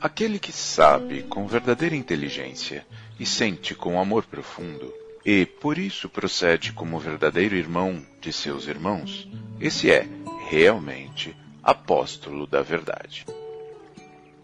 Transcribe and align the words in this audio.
Aquele 0.00 0.38
que 0.38 0.52
sabe 0.52 1.24
com 1.24 1.48
verdadeira 1.48 1.96
inteligência 1.96 2.86
e 3.18 3.26
sente 3.26 3.74
com 3.74 4.00
amor 4.00 4.24
profundo, 4.26 4.94
e 5.24 5.44
por 5.44 5.76
isso 5.76 6.08
procede 6.08 6.72
como 6.72 7.00
verdadeiro 7.00 7.56
irmão 7.56 8.00
de 8.20 8.32
seus 8.32 8.68
irmãos, 8.68 9.28
esse 9.60 9.90
é, 9.90 10.06
realmente, 10.48 11.36
apóstolo 11.64 12.46
da 12.46 12.62
verdade. 12.62 13.26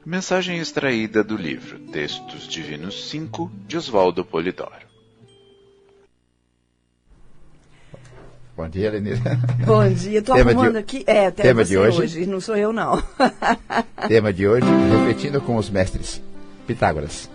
Mensagem 0.04 0.58
extraída 0.58 1.22
do 1.22 1.36
livro 1.36 1.78
Textos 1.78 2.48
Divinos 2.48 3.08
5 3.08 3.50
de 3.64 3.76
Oswaldo 3.76 4.24
Polidoro. 4.24 4.93
Bom 8.56 8.68
dia, 8.68 8.88
Lenira. 8.88 9.18
Bom 9.66 9.88
dia, 9.88 10.20
estou 10.20 10.36
arrumando 10.36 10.72
de... 10.72 10.78
aqui. 10.78 11.04
É, 11.08 11.26
até 11.26 11.42
tema 11.42 11.64
de 11.64 11.76
hoje, 11.76 12.00
hoje, 12.00 12.26
não 12.26 12.40
sou 12.40 12.56
eu 12.56 12.72
não. 12.72 13.02
tema 14.06 14.32
de 14.32 14.46
hoje, 14.46 14.66
refletindo 14.92 15.40
com 15.40 15.56
os 15.56 15.68
mestres. 15.68 16.22
Pitágoras. 16.64 17.28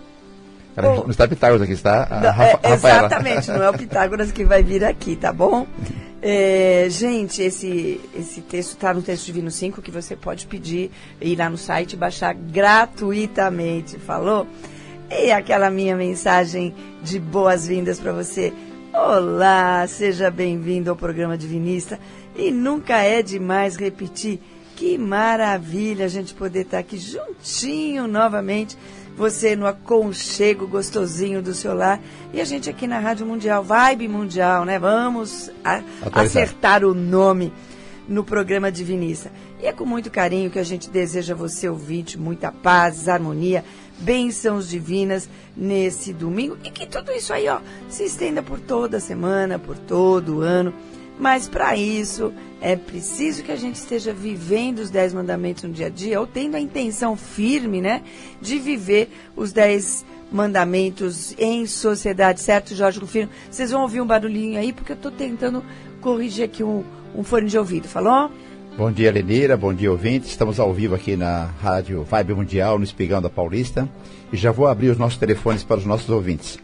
Bom, 0.74 1.02
não 1.02 1.10
está 1.10 1.28
Pitágoras 1.28 1.60
aqui, 1.60 1.72
está 1.72 2.04
a 2.04 2.20
não, 2.20 2.42
é, 2.42 2.72
Exatamente, 2.72 3.48
não 3.50 3.62
é 3.62 3.68
o 3.68 3.74
Pitágoras 3.76 4.32
que 4.32 4.44
vai 4.44 4.62
vir 4.62 4.82
aqui, 4.82 5.14
tá 5.16 5.32
bom? 5.32 5.66
É, 6.22 6.86
gente, 6.90 7.40
esse, 7.40 7.98
esse 8.14 8.42
texto 8.42 8.72
está 8.72 8.92
no 8.92 9.00
Texto 9.00 9.24
Divino 9.24 9.50
5, 9.50 9.80
que 9.80 9.90
você 9.90 10.14
pode 10.14 10.46
pedir, 10.46 10.90
ir 11.18 11.34
lá 11.34 11.48
no 11.48 11.56
site 11.56 11.94
e 11.94 11.96
baixar 11.96 12.34
gratuitamente, 12.34 13.98
falou? 13.98 14.46
E 15.10 15.32
aquela 15.32 15.70
minha 15.70 15.96
mensagem 15.96 16.74
de 17.02 17.18
boas-vindas 17.18 17.98
para 17.98 18.12
você. 18.12 18.52
Olá, 19.02 19.86
seja 19.86 20.30
bem-vindo 20.30 20.90
ao 20.90 20.94
programa 20.94 21.36
Divinista. 21.36 21.98
E 22.36 22.50
nunca 22.50 22.98
é 22.98 23.22
demais 23.22 23.74
repetir. 23.74 24.38
Que 24.76 24.98
maravilha 24.98 26.04
a 26.04 26.08
gente 26.08 26.34
poder 26.34 26.60
estar 26.60 26.80
aqui 26.80 26.98
juntinho 26.98 28.06
novamente 28.06 28.76
você 29.16 29.56
no 29.56 29.66
aconchego 29.66 30.66
gostosinho 30.66 31.40
do 31.40 31.54
seu 31.54 31.72
lar. 31.72 31.98
E 32.30 32.42
a 32.42 32.44
gente 32.44 32.68
aqui 32.68 32.86
na 32.86 32.98
Rádio 32.98 33.24
Mundial, 33.24 33.64
Vibe 33.64 34.06
Mundial, 34.06 34.66
né? 34.66 34.78
Vamos 34.78 35.50
a, 35.64 35.82
acertar 36.12 36.84
o 36.84 36.92
nome 36.92 37.50
no 38.06 38.22
programa 38.22 38.70
Divinista. 38.70 39.32
E 39.62 39.66
é 39.66 39.72
com 39.72 39.84
muito 39.84 40.10
carinho 40.10 40.50
que 40.50 40.58
a 40.58 40.64
gente 40.64 40.88
deseja 40.88 41.34
a 41.34 41.36
você, 41.36 41.68
ouvinte, 41.68 42.18
muita 42.18 42.50
paz, 42.50 43.08
harmonia, 43.08 43.62
bênçãos 43.98 44.66
divinas 44.66 45.28
nesse 45.54 46.14
domingo. 46.14 46.56
E 46.64 46.70
que 46.70 46.86
tudo 46.86 47.12
isso 47.12 47.30
aí, 47.30 47.46
ó, 47.46 47.60
se 47.88 48.04
estenda 48.04 48.42
por 48.42 48.58
toda 48.58 48.96
a 48.96 49.00
semana, 49.00 49.58
por 49.58 49.76
todo 49.76 50.38
o 50.38 50.40
ano. 50.40 50.72
Mas 51.18 51.46
para 51.46 51.76
isso 51.76 52.32
é 52.58 52.74
preciso 52.74 53.42
que 53.42 53.52
a 53.52 53.56
gente 53.56 53.74
esteja 53.74 54.14
vivendo 54.14 54.78
os 54.78 54.88
dez 54.88 55.12
mandamentos 55.12 55.64
no 55.64 55.70
dia 55.70 55.88
a 55.88 55.90
dia, 55.90 56.18
ou 56.18 56.26
tendo 56.26 56.54
a 56.54 56.60
intenção 56.60 57.14
firme, 57.14 57.82
né, 57.82 58.02
de 58.40 58.58
viver 58.58 59.10
os 59.36 59.52
dez 59.52 60.06
mandamentos 60.32 61.34
em 61.38 61.66
sociedade, 61.66 62.40
certo, 62.40 62.74
Jorge 62.74 62.98
Rufino? 62.98 63.28
Vocês 63.50 63.70
vão 63.70 63.82
ouvir 63.82 64.00
um 64.00 64.06
barulhinho 64.06 64.58
aí, 64.58 64.72
porque 64.72 64.92
eu 64.92 64.96
estou 64.96 65.10
tentando 65.10 65.62
corrigir 66.00 66.46
aqui 66.46 66.64
um, 66.64 66.82
um 67.14 67.22
fone 67.22 67.48
de 67.48 67.58
ouvido, 67.58 67.86
falou? 67.86 68.30
Bom 68.80 68.90
dia, 68.90 69.12
Lenira, 69.12 69.56
bom 69.58 69.74
dia, 69.74 69.92
ouvintes. 69.92 70.30
Estamos 70.30 70.58
ao 70.58 70.72
vivo 70.72 70.94
aqui 70.94 71.14
na 71.14 71.50
Rádio 71.60 72.02
Vibe 72.02 72.32
Mundial, 72.32 72.78
no 72.78 72.84
Espigão 72.84 73.20
da 73.20 73.28
Paulista. 73.28 73.86
E 74.32 74.38
já 74.38 74.50
vou 74.50 74.66
abrir 74.66 74.88
os 74.88 74.96
nossos 74.96 75.18
telefones 75.18 75.62
para 75.62 75.76
os 75.76 75.84
nossos 75.84 76.08
ouvintes. 76.08 76.58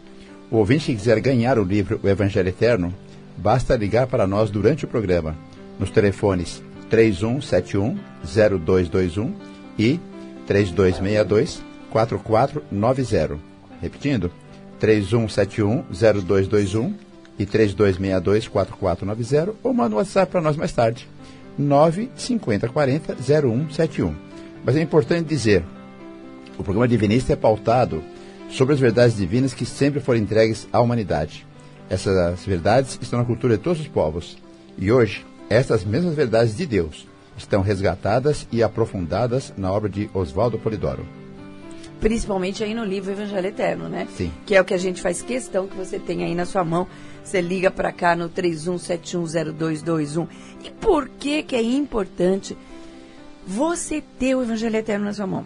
O 0.49 0.57
ouvinte 0.57 0.87
que 0.87 0.95
quiser 0.95 1.19
ganhar 1.19 1.59
o 1.59 1.63
livro 1.63 1.99
O 2.01 2.09
Evangelho 2.09 2.49
Eterno, 2.49 2.91
basta 3.37 3.75
ligar 3.75 4.07
para 4.07 4.25
nós 4.25 4.49
durante 4.49 4.83
o 4.83 4.87
programa, 4.87 5.35
nos 5.77 5.91
telefones 5.91 6.63
3171-0221 6.89 9.31
e 9.77 9.99
3262-4490. 11.93 13.37
Repetindo, 13.79 14.31
3171-0221 14.81 16.95
e 17.37 17.45
3262-4490 17.45 19.53
ou 19.61 19.71
manda 19.71 19.93
um 19.93 19.99
WhatsApp 19.99 20.31
para 20.31 20.41
nós 20.41 20.57
mais 20.57 20.71
tarde, 20.71 21.07
95040-0171. 21.59 24.13
Mas 24.63 24.75
é 24.75 24.81
importante 24.81 25.27
dizer, 25.27 25.63
o 26.57 26.63
programa 26.63 26.87
Divinista 26.87 27.33
é 27.33 27.35
pautado 27.35 28.01
sobre 28.49 28.73
as 28.73 28.79
verdades 28.79 29.17
divinas 29.17 29.53
que 29.53 29.65
sempre 29.65 29.99
foram 29.99 30.19
entregues 30.19 30.67
à 30.71 30.79
humanidade. 30.79 31.45
Essas 31.89 32.45
verdades 32.45 32.97
estão 33.01 33.19
na 33.19 33.25
cultura 33.25 33.57
de 33.57 33.63
todos 33.63 33.79
os 33.79 33.87
povos. 33.87 34.37
E 34.77 34.91
hoje, 34.91 35.25
essas 35.49 35.85
mesmas 35.85 36.15
verdades 36.15 36.55
de 36.55 36.65
Deus 36.65 37.07
estão 37.37 37.61
resgatadas 37.61 38.47
e 38.51 38.63
aprofundadas 38.63 39.53
na 39.57 39.71
obra 39.71 39.89
de 39.89 40.09
Oswaldo 40.13 40.57
Polidoro. 40.57 41.05
Principalmente 41.99 42.63
aí 42.63 42.73
no 42.73 42.85
livro 42.85 43.11
Evangelho 43.11 43.47
Eterno, 43.47 43.89
né? 43.89 44.07
Sim. 44.15 44.31
Que 44.45 44.55
é 44.55 44.61
o 44.61 44.65
que 44.65 44.73
a 44.73 44.77
gente 44.77 45.01
faz 45.01 45.21
questão 45.21 45.67
que 45.67 45.75
você 45.75 45.97
tenha 45.97 46.25
aí 46.25 46.35
na 46.35 46.45
sua 46.45 46.63
mão. 46.63 46.87
Você 47.23 47.41
liga 47.41 47.71
para 47.71 47.91
cá 47.91 48.15
no 48.15 48.29
31710221. 48.29 50.27
E 50.63 50.69
por 50.69 51.09
que 51.09 51.43
que 51.43 51.55
é 51.55 51.61
importante 51.61 52.57
você 53.45 54.03
ter 54.19 54.35
o 54.35 54.43
Evangelho 54.43 54.75
Eterno 54.75 55.05
na 55.05 55.13
sua 55.13 55.27
mão? 55.27 55.45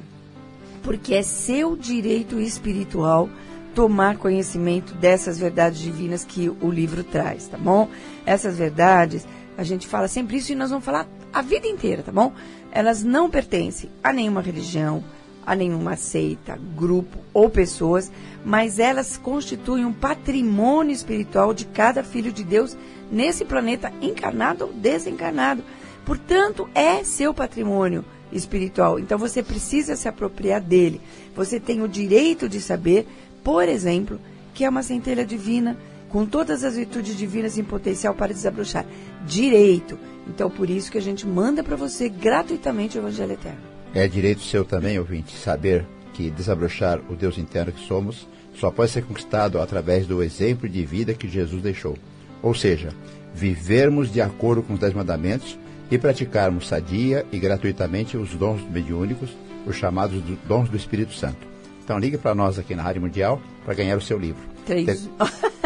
Porque 0.83 1.13
é 1.13 1.23
seu 1.23 1.77
direito 1.77 2.39
espiritual 2.39 3.29
tomar 3.73 4.17
conhecimento 4.17 4.93
dessas 4.95 5.39
verdades 5.39 5.79
divinas 5.79 6.25
que 6.25 6.49
o 6.49 6.69
livro 6.69 7.03
traz, 7.03 7.47
tá 7.47 7.57
bom? 7.57 7.87
Essas 8.25 8.57
verdades, 8.57 9.25
a 9.57 9.63
gente 9.63 9.87
fala 9.87 10.07
sempre 10.07 10.37
isso 10.37 10.51
e 10.51 10.55
nós 10.55 10.69
vamos 10.69 10.83
falar 10.83 11.07
a 11.31 11.41
vida 11.41 11.67
inteira, 11.67 12.03
tá 12.03 12.11
bom? 12.11 12.33
Elas 12.71 13.03
não 13.03 13.29
pertencem 13.29 13.89
a 14.03 14.11
nenhuma 14.11 14.41
religião, 14.41 15.03
a 15.45 15.55
nenhuma 15.55 15.95
seita, 15.95 16.59
grupo 16.75 17.17
ou 17.33 17.49
pessoas, 17.49 18.11
mas 18.45 18.79
elas 18.79 19.17
constituem 19.17 19.85
um 19.85 19.93
patrimônio 19.93 20.93
espiritual 20.93 21.53
de 21.53 21.65
cada 21.65 22.03
filho 22.03 22.31
de 22.31 22.43
Deus 22.43 22.77
nesse 23.11 23.43
planeta, 23.45 23.91
encarnado 24.01 24.65
ou 24.65 24.73
desencarnado. 24.73 25.63
Portanto, 26.05 26.69
é 26.73 27.03
seu 27.03 27.33
patrimônio 27.33 28.03
espiritual. 28.31 28.99
Então 28.99 29.17
você 29.17 29.43
precisa 29.43 29.95
se 29.95 30.07
apropriar 30.07 30.61
dele. 30.61 31.01
Você 31.35 31.59
tem 31.59 31.81
o 31.81 31.87
direito 31.87 32.47
de 32.47 32.61
saber 32.61 33.07
por 33.43 33.67
exemplo, 33.67 34.19
que 34.53 34.63
é 34.63 34.69
uma 34.69 34.83
centelha 34.83 35.25
divina, 35.25 35.77
com 36.09 36.25
todas 36.25 36.63
as 36.63 36.75
virtudes 36.75 37.17
divinas 37.17 37.57
em 37.57 37.63
potencial 37.63 38.13
para 38.13 38.33
desabrochar. 38.33 38.85
Direito. 39.25 39.97
Então, 40.27 40.49
por 40.49 40.69
isso 40.69 40.91
que 40.91 40.97
a 40.97 41.01
gente 41.01 41.25
manda 41.25 41.63
para 41.63 41.75
você 41.75 42.09
gratuitamente 42.09 42.97
o 42.97 43.01
Evangelho 43.01 43.33
Eterno. 43.33 43.70
É 43.93 44.07
direito 44.07 44.41
seu 44.41 44.63
também, 44.63 44.97
ouvinte, 44.97 45.35
saber 45.35 45.85
que 46.13 46.29
desabrochar 46.29 46.99
o 47.09 47.15
Deus 47.15 47.37
interno 47.37 47.71
que 47.71 47.85
somos 47.85 48.27
só 48.55 48.69
pode 48.69 48.91
ser 48.91 49.03
conquistado 49.03 49.59
através 49.59 50.05
do 50.05 50.21
exemplo 50.21 50.67
de 50.67 50.85
vida 50.85 51.13
que 51.13 51.27
Jesus 51.27 51.61
deixou. 51.61 51.97
Ou 52.41 52.53
seja, 52.53 52.89
vivermos 53.33 54.11
de 54.11 54.21
acordo 54.21 54.61
com 54.61 54.73
os 54.73 54.79
Dez 54.79 54.93
Mandamentos 54.93 55.57
e 55.89 55.97
praticarmos 55.97 56.67
sadia 56.67 57.25
e 57.31 57.39
gratuitamente 57.39 58.17
os 58.17 58.29
dons 58.31 58.61
mediúnicos, 58.69 59.29
os 59.65 59.75
chamados 59.75 60.21
dons 60.47 60.69
do 60.69 60.77
Espírito 60.77 61.13
Santo. 61.13 61.51
Então 61.83 61.99
ligue 61.99 62.17
para 62.17 62.35
nós 62.35 62.57
aqui 62.57 62.75
na 62.75 62.83
Rádio 62.83 63.01
Mundial 63.01 63.41
para 63.65 63.73
ganhar 63.73 63.97
o 63.97 64.01
seu 64.01 64.17
livro. 64.17 64.41
Três. 64.65 65.09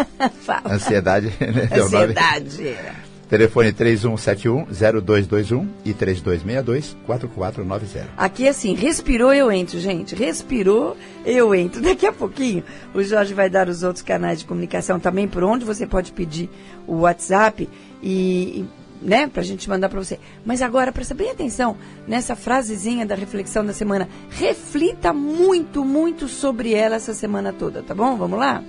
Ansiedade. 0.66 1.28
Né, 1.40 1.70
Ansiedade. 1.72 3.05
Telefone 3.30 3.72
3171-0221 3.74 5.68
e 5.84 5.94
3262-4490. 5.94 8.06
Aqui 8.16 8.48
assim, 8.48 8.76
respirou, 8.76 9.34
eu 9.34 9.52
entro, 9.52 9.80
gente. 9.80 10.14
Respirou, 10.14 10.96
eu 11.26 11.56
entro. 11.56 11.82
Daqui 11.82 12.06
a 12.06 12.14
pouquinho, 12.14 12.64
o 12.94 13.02
Jorge 13.02 13.34
vai 13.34 13.50
dar 13.50 13.68
os 13.68 13.82
outros 13.82 14.04
canais 14.04 14.40
de 14.40 14.46
comunicação 14.46 15.00
também, 15.00 15.28
por 15.28 15.44
onde 15.44 15.66
você 15.66 15.88
pode 15.88 16.12
pedir 16.12 16.50
o 16.86 17.02
WhatsApp 17.02 17.68
e, 18.02 18.66
né, 19.02 19.28
pra 19.28 19.42
gente 19.42 19.68
mandar 19.68 19.90
para 19.90 20.04
você. 20.04 20.20
Mas 20.46 20.62
agora, 20.62 20.92
presta 20.92 21.16
bem 21.16 21.32
atenção 21.32 21.76
nessa 22.08 22.36
frasezinha 22.36 23.06
da 23.06 23.16
reflexão 23.16 23.66
da 23.66 23.74
semana. 23.74 24.08
Reflita 24.30 25.12
muito, 25.12 25.84
muito 25.84 26.28
sobre 26.28 26.74
ela 26.74 26.98
essa 26.98 27.14
semana 27.14 27.52
toda, 27.52 27.82
tá 27.82 27.96
bom? 27.96 28.16
Vamos 28.16 28.38
lá? 28.38 28.64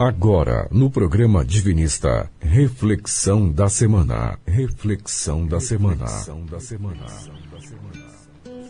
Agora, 0.00 0.66
no 0.70 0.90
programa 0.90 1.44
Divinista, 1.44 2.32
reflexão 2.40 3.52
da 3.52 3.68
semana. 3.68 4.38
Reflexão 4.46 5.46
da 5.46 5.60
semana. 5.60 6.06
Reflexão 6.06 6.46
da 6.46 6.58
semana. 6.58 7.06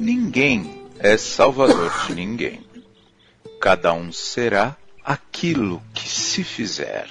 Ninguém 0.01 0.89
é 0.99 1.17
salvador 1.17 1.89
de 2.05 2.17
ninguém. 2.17 2.67
Cada 3.61 3.93
um 3.93 4.11
será 4.11 4.77
aquilo 5.05 5.81
que 5.95 6.09
se 6.09 6.43
fizer. 6.43 7.07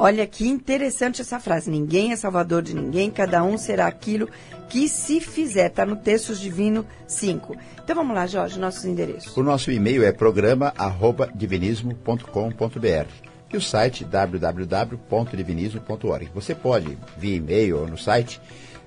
Olha 0.00 0.26
que 0.26 0.46
interessante 0.46 1.20
essa 1.20 1.38
frase. 1.40 1.70
Ninguém 1.70 2.12
é 2.12 2.16
salvador 2.16 2.62
de 2.62 2.74
ninguém, 2.74 3.10
cada 3.10 3.42
um 3.42 3.58
será 3.58 3.86
aquilo 3.86 4.28
que 4.68 4.88
se 4.88 5.20
fizer. 5.20 5.66
Está 5.66 5.84
no 5.84 5.96
Textos 5.96 6.38
Divino 6.38 6.86
5. 7.06 7.56
Então 7.82 7.96
vamos 7.96 8.14
lá, 8.14 8.24
Jorge, 8.26 8.60
nossos 8.60 8.84
endereços. 8.84 9.36
O 9.36 9.42
nosso 9.42 9.72
e-mail 9.72 10.04
é 10.04 10.12
programa@divinismo.com.br 10.12 13.08
e 13.52 13.56
o 13.56 13.60
site 13.60 14.04
www.divinismo.org. 14.04 16.30
Você 16.32 16.54
pode, 16.54 16.96
via 17.16 17.36
e-mail 17.36 17.78
ou 17.78 17.88
no 17.88 17.98
site, 17.98 18.40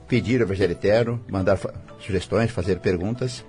pedir 0.08 0.40
o 0.40 0.44
Evangelho 0.44 0.72
Eterno, 0.72 1.20
mandar 1.30 1.60
sugestões, 2.00 2.52
fazer 2.52 2.80
perguntas 2.80 3.44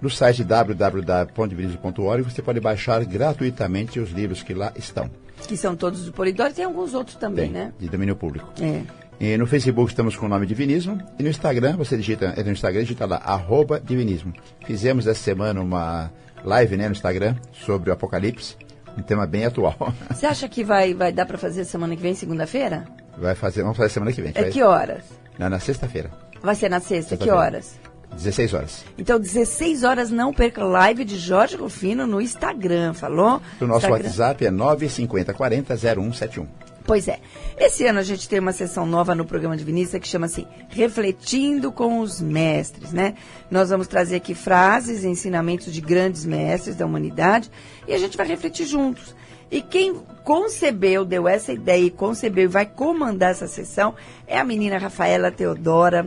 No 0.00 0.08
site 0.10 0.42
www.divinismo.org 0.42 2.22
você 2.22 2.42
pode 2.42 2.58
baixar 2.58 3.04
gratuitamente 3.04 4.00
os 4.00 4.10
livros 4.10 4.42
que 4.42 4.52
lá 4.52 4.72
estão. 4.74 5.08
Que 5.46 5.56
são 5.56 5.76
todos 5.76 6.04
do 6.06 6.12
Polidoro 6.12 6.50
e 6.50 6.54
tem 6.54 6.64
alguns 6.64 6.94
outros 6.94 7.16
também, 7.16 7.46
Tem, 7.50 7.52
né? 7.52 7.72
De 7.78 7.88
domínio 7.88 8.16
público. 8.16 8.48
É. 8.60 8.82
E 9.20 9.36
no 9.36 9.46
Facebook 9.46 9.90
estamos 9.90 10.16
com 10.16 10.26
o 10.26 10.28
nome 10.28 10.46
Divinismo. 10.46 10.98
E 11.18 11.22
no 11.22 11.28
Instagram, 11.28 11.76
você 11.76 11.96
digita, 11.96 12.34
no 12.42 12.50
Instagram, 12.50 12.80
digita 12.80 13.06
lá, 13.06 13.16
arroba 13.18 13.78
Divinismo. 13.80 14.32
Fizemos 14.64 15.06
essa 15.06 15.20
semana 15.20 15.60
uma 15.60 16.10
live 16.44 16.76
né, 16.76 16.86
no 16.86 16.92
Instagram 16.92 17.36
sobre 17.52 17.90
o 17.90 17.92
Apocalipse, 17.92 18.56
um 18.98 19.02
tema 19.02 19.26
bem 19.26 19.44
atual. 19.44 19.76
Você 20.10 20.26
acha 20.26 20.48
que 20.48 20.64
vai, 20.64 20.92
vai 20.94 21.12
dar 21.12 21.24
para 21.26 21.38
fazer 21.38 21.64
semana 21.64 21.94
que 21.94 22.02
vem, 22.02 22.14
segunda-feira? 22.14 22.84
Vai 23.16 23.34
fazer, 23.34 23.62
vamos 23.62 23.76
fazer 23.76 23.90
semana 23.90 24.12
que 24.12 24.20
vem. 24.22 24.32
É 24.34 24.42
vai- 24.42 24.50
que 24.50 24.62
horas? 24.62 25.04
Na, 25.38 25.48
na 25.50 25.58
sexta-feira, 25.60 26.10
Vai 26.42 26.54
ser 26.56 26.68
na 26.68 26.80
sexta, 26.80 27.16
que 27.16 27.24
Sexta-feira. 27.24 27.36
horas? 27.38 27.78
16 28.14 28.54
horas. 28.54 28.84
Então, 28.98 29.18
16 29.18 29.84
horas, 29.84 30.10
não 30.10 30.32
perca 30.32 30.64
live 30.64 31.04
de 31.04 31.18
Jorge 31.18 31.56
Rufino 31.56 32.06
no 32.06 32.20
Instagram, 32.20 32.94
falou? 32.94 33.40
O 33.60 33.66
nosso 33.66 33.86
Instagram. 33.86 34.08
WhatsApp 34.08 34.46
é 34.46 34.50
95040 34.50 35.76
0171. 35.76 36.46
Pois 36.84 37.06
é. 37.06 37.20
Esse 37.56 37.86
ano 37.86 38.00
a 38.00 38.02
gente 38.02 38.28
tem 38.28 38.40
uma 38.40 38.52
sessão 38.52 38.84
nova 38.84 39.14
no 39.14 39.24
programa 39.24 39.56
Divinista 39.56 40.00
que 40.00 40.08
chama 40.08 40.26
assim 40.26 40.46
Refletindo 40.68 41.70
com 41.70 42.00
os 42.00 42.20
Mestres, 42.20 42.92
né? 42.92 43.14
Nós 43.50 43.70
vamos 43.70 43.86
trazer 43.86 44.16
aqui 44.16 44.34
frases 44.34 45.04
e 45.04 45.08
ensinamentos 45.08 45.72
de 45.72 45.80
grandes 45.80 46.24
mestres 46.24 46.74
da 46.74 46.84
humanidade 46.84 47.50
e 47.86 47.94
a 47.94 47.98
gente 47.98 48.16
vai 48.16 48.26
refletir 48.26 48.66
juntos. 48.66 49.14
E 49.50 49.60
quem 49.60 49.94
concebeu, 50.24 51.04
deu 51.04 51.28
essa 51.28 51.52
ideia 51.52 51.84
e 51.84 51.90
concebeu 51.90 52.44
e 52.44 52.48
vai 52.48 52.66
comandar 52.66 53.30
essa 53.30 53.46
sessão 53.46 53.94
é 54.26 54.38
a 54.38 54.44
menina 54.44 54.78
Rafaela 54.78 55.30
Teodora, 55.30 56.06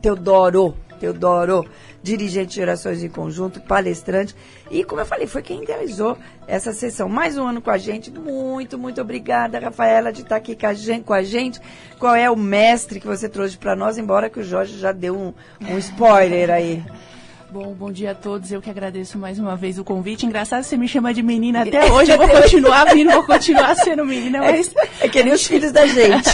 Teodoro, 0.00 0.76
Teodoro, 0.96 1.64
dirigente 2.02 2.54
de 2.54 2.60
Orações 2.60 3.02
em 3.02 3.08
Conjunto, 3.08 3.60
palestrante. 3.60 4.34
E, 4.70 4.82
como 4.84 5.00
eu 5.00 5.06
falei, 5.06 5.26
foi 5.26 5.42
quem 5.42 5.62
idealizou 5.62 6.16
essa 6.46 6.72
sessão. 6.72 7.08
Mais 7.08 7.36
um 7.36 7.46
ano 7.46 7.60
com 7.60 7.70
a 7.70 7.78
gente. 7.78 8.10
Muito, 8.10 8.78
muito 8.78 9.00
obrigada, 9.00 9.58
Rafaela, 9.58 10.12
de 10.12 10.22
estar 10.22 10.36
aqui 10.36 10.56
com 10.56 10.66
a 10.66 10.74
gente. 10.74 11.04
Com 11.04 11.14
a 11.14 11.22
gente. 11.22 11.60
Qual 11.98 12.14
é 12.14 12.30
o 12.30 12.36
mestre 12.36 13.00
que 13.00 13.06
você 13.06 13.28
trouxe 13.28 13.56
para 13.56 13.76
nós, 13.76 13.98
embora 13.98 14.30
que 14.30 14.40
o 14.40 14.44
Jorge 14.44 14.78
já 14.78 14.92
deu 14.92 15.16
um, 15.16 15.34
um 15.68 15.78
spoiler 15.78 16.50
aí. 16.50 16.82
Bom, 17.48 17.72
bom 17.72 17.92
dia 17.92 18.10
a 18.10 18.14
todos. 18.14 18.50
Eu 18.50 18.60
que 18.60 18.68
agradeço 18.68 19.16
mais 19.18 19.38
uma 19.38 19.56
vez 19.56 19.78
o 19.78 19.84
convite. 19.84 20.26
Engraçado 20.26 20.64
você 20.64 20.76
me 20.76 20.88
chama 20.88 21.14
de 21.14 21.22
menina 21.22 21.62
até 21.62 21.90
hoje. 21.92 22.10
Eu 22.10 22.18
vou 22.18 22.28
continuar 22.28 22.92
vindo, 22.92 23.10
vou 23.12 23.22
continuar 23.22 23.74
sendo 23.76 24.04
menina, 24.04 24.40
mas 24.40 24.74
É 25.00 25.08
que 25.08 25.22
nem 25.22 25.32
os 25.32 25.46
filhos 25.46 25.70
da 25.70 25.86
gente. 25.86 26.28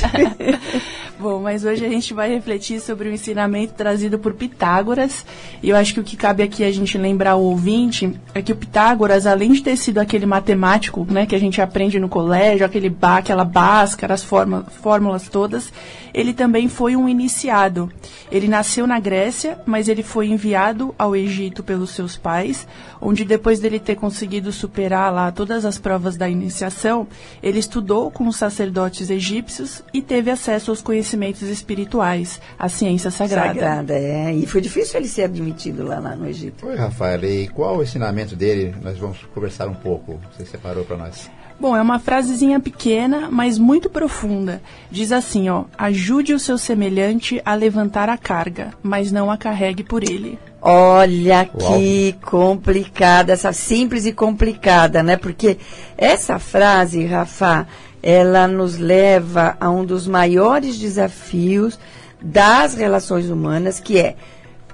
Bom, 1.23 1.41
mas 1.41 1.65
hoje 1.65 1.87
a 1.87 1.89
gente 1.89 2.13
vai 2.13 2.29
refletir 2.31 2.81
sobre 2.81 3.09
o 3.09 3.13
ensinamento 3.13 3.75
trazido 3.75 4.19
por 4.19 4.35
Pitágoras. 4.35 5.25
E 5.63 5.71
eu 5.71 5.77
acho 5.77 5.95
que 5.95 6.01
o 6.01 6.03
que 6.03 6.17
cabe 6.17 6.43
aqui 6.43 6.65
a 6.65 6.73
gente 6.73 6.99
lembrar 6.99 7.37
o 7.37 7.45
ouvinte 7.45 8.13
é 8.35 8.43
que 8.43 8.51
o 8.51 8.57
Pitágoras, 8.57 9.25
além 9.25 9.53
de 9.53 9.63
ter 9.63 9.77
sido 9.77 9.99
aquele 9.99 10.27
matemático 10.27 11.07
né, 11.09 11.25
que 11.25 11.37
a 11.37 11.39
gente 11.39 11.63
aprende 11.63 12.01
no 12.01 12.09
colégio, 12.09 12.67
aquele 12.67 12.91
ba, 12.91 13.19
aquela 13.19 13.45
báscara, 13.45 14.15
as 14.15 14.25
forma, 14.25 14.65
fórmulas 14.65 15.29
todas, 15.29 15.73
ele 16.13 16.33
também 16.33 16.69
foi 16.69 16.97
um 16.97 17.09
iniciado. 17.09 17.89
Ele 18.29 18.49
nasceu 18.49 18.85
na 18.85 18.99
Grécia, 18.99 19.61
mas 19.65 19.89
ele 19.89 20.03
foi 20.03 20.27
enviado 20.27 20.93
ao 20.99 21.15
Egito 21.15 21.63
pelos 21.63 21.91
seus 21.91 22.17
pais, 22.17 22.67
onde 23.01 23.25
depois 23.25 23.61
dele 23.61 23.79
ter 23.79 23.95
conseguido 23.95 24.51
superar 24.51 25.13
lá 25.13 25.31
todas 25.31 25.65
as 25.65 25.79
provas 25.79 26.17
da 26.17 26.29
iniciação, 26.29 27.07
ele 27.41 27.61
estudou 27.61 28.11
com 28.11 28.27
os 28.27 28.35
sacerdotes 28.35 29.09
egípcios 29.09 29.85
e 29.95 30.03
teve 30.03 30.29
acesso 30.29 30.73
aos 30.73 30.83
conhecimentos 30.83 31.12
espirituais, 31.49 32.41
a 32.59 32.69
ciência 32.69 33.11
sagrada. 33.11 33.49
Sagrada, 33.49 33.94
é. 33.94 34.35
E 34.35 34.47
foi 34.47 34.61
difícil 34.61 35.00
ele 35.00 35.09
ser 35.09 35.25
admitido 35.25 35.85
lá, 35.85 35.99
lá 35.99 36.17
no 36.17 36.26
Egito. 36.26 36.67
Oi, 36.67 36.76
Rafael, 36.76 37.25
e 37.25 37.49
qual 37.49 37.79
o 37.79 37.82
ensinamento 37.82 38.35
dele? 38.35 38.75
Nós 38.82 38.99
vamos 38.99 39.19
conversar 39.35 39.69
um 39.69 39.75
pouco. 39.75 40.20
Você 40.32 40.44
separou 40.44 40.85
para 40.85 40.97
nós. 40.97 41.31
Bom, 41.61 41.76
é 41.76 41.81
uma 41.81 42.00
frasezinha 42.00 42.59
pequena, 42.59 43.29
mas 43.31 43.56
muito 43.56 43.88
profunda. 43.88 44.61
Diz 44.91 45.12
assim, 45.12 45.49
ó: 45.49 45.64
"Ajude 45.79 46.35
o 46.35 46.38
seu 46.38 46.59
semelhante 46.59 47.41
a 47.44 47.55
levantar 47.55 48.09
a 48.09 48.19
carga, 48.19 48.73
mas 48.82 49.12
não 49.12 49.31
a 49.31 49.37
carregue 49.37 49.85
por 49.85 50.03
ele." 50.03 50.38
Olha 50.61 51.44
que 51.44 52.17
complicada, 52.20 53.32
essa 53.32 53.53
simples 53.53 54.06
e 54.06 54.12
complicada, 54.12 55.03
né? 55.03 55.17
Porque 55.17 55.59
essa 55.97 56.38
frase, 56.38 57.05
Rafa, 57.05 57.67
ela 58.02 58.49
nos 58.49 58.78
leva 58.78 59.56
a 59.60 59.70
um 59.70 59.84
dos 59.84 60.06
maiores 60.08 60.78
desafios 60.78 61.78
das 62.20 62.75
relações 62.75 63.28
humanas, 63.31 63.78
que 63.81 63.99
é 63.99 64.16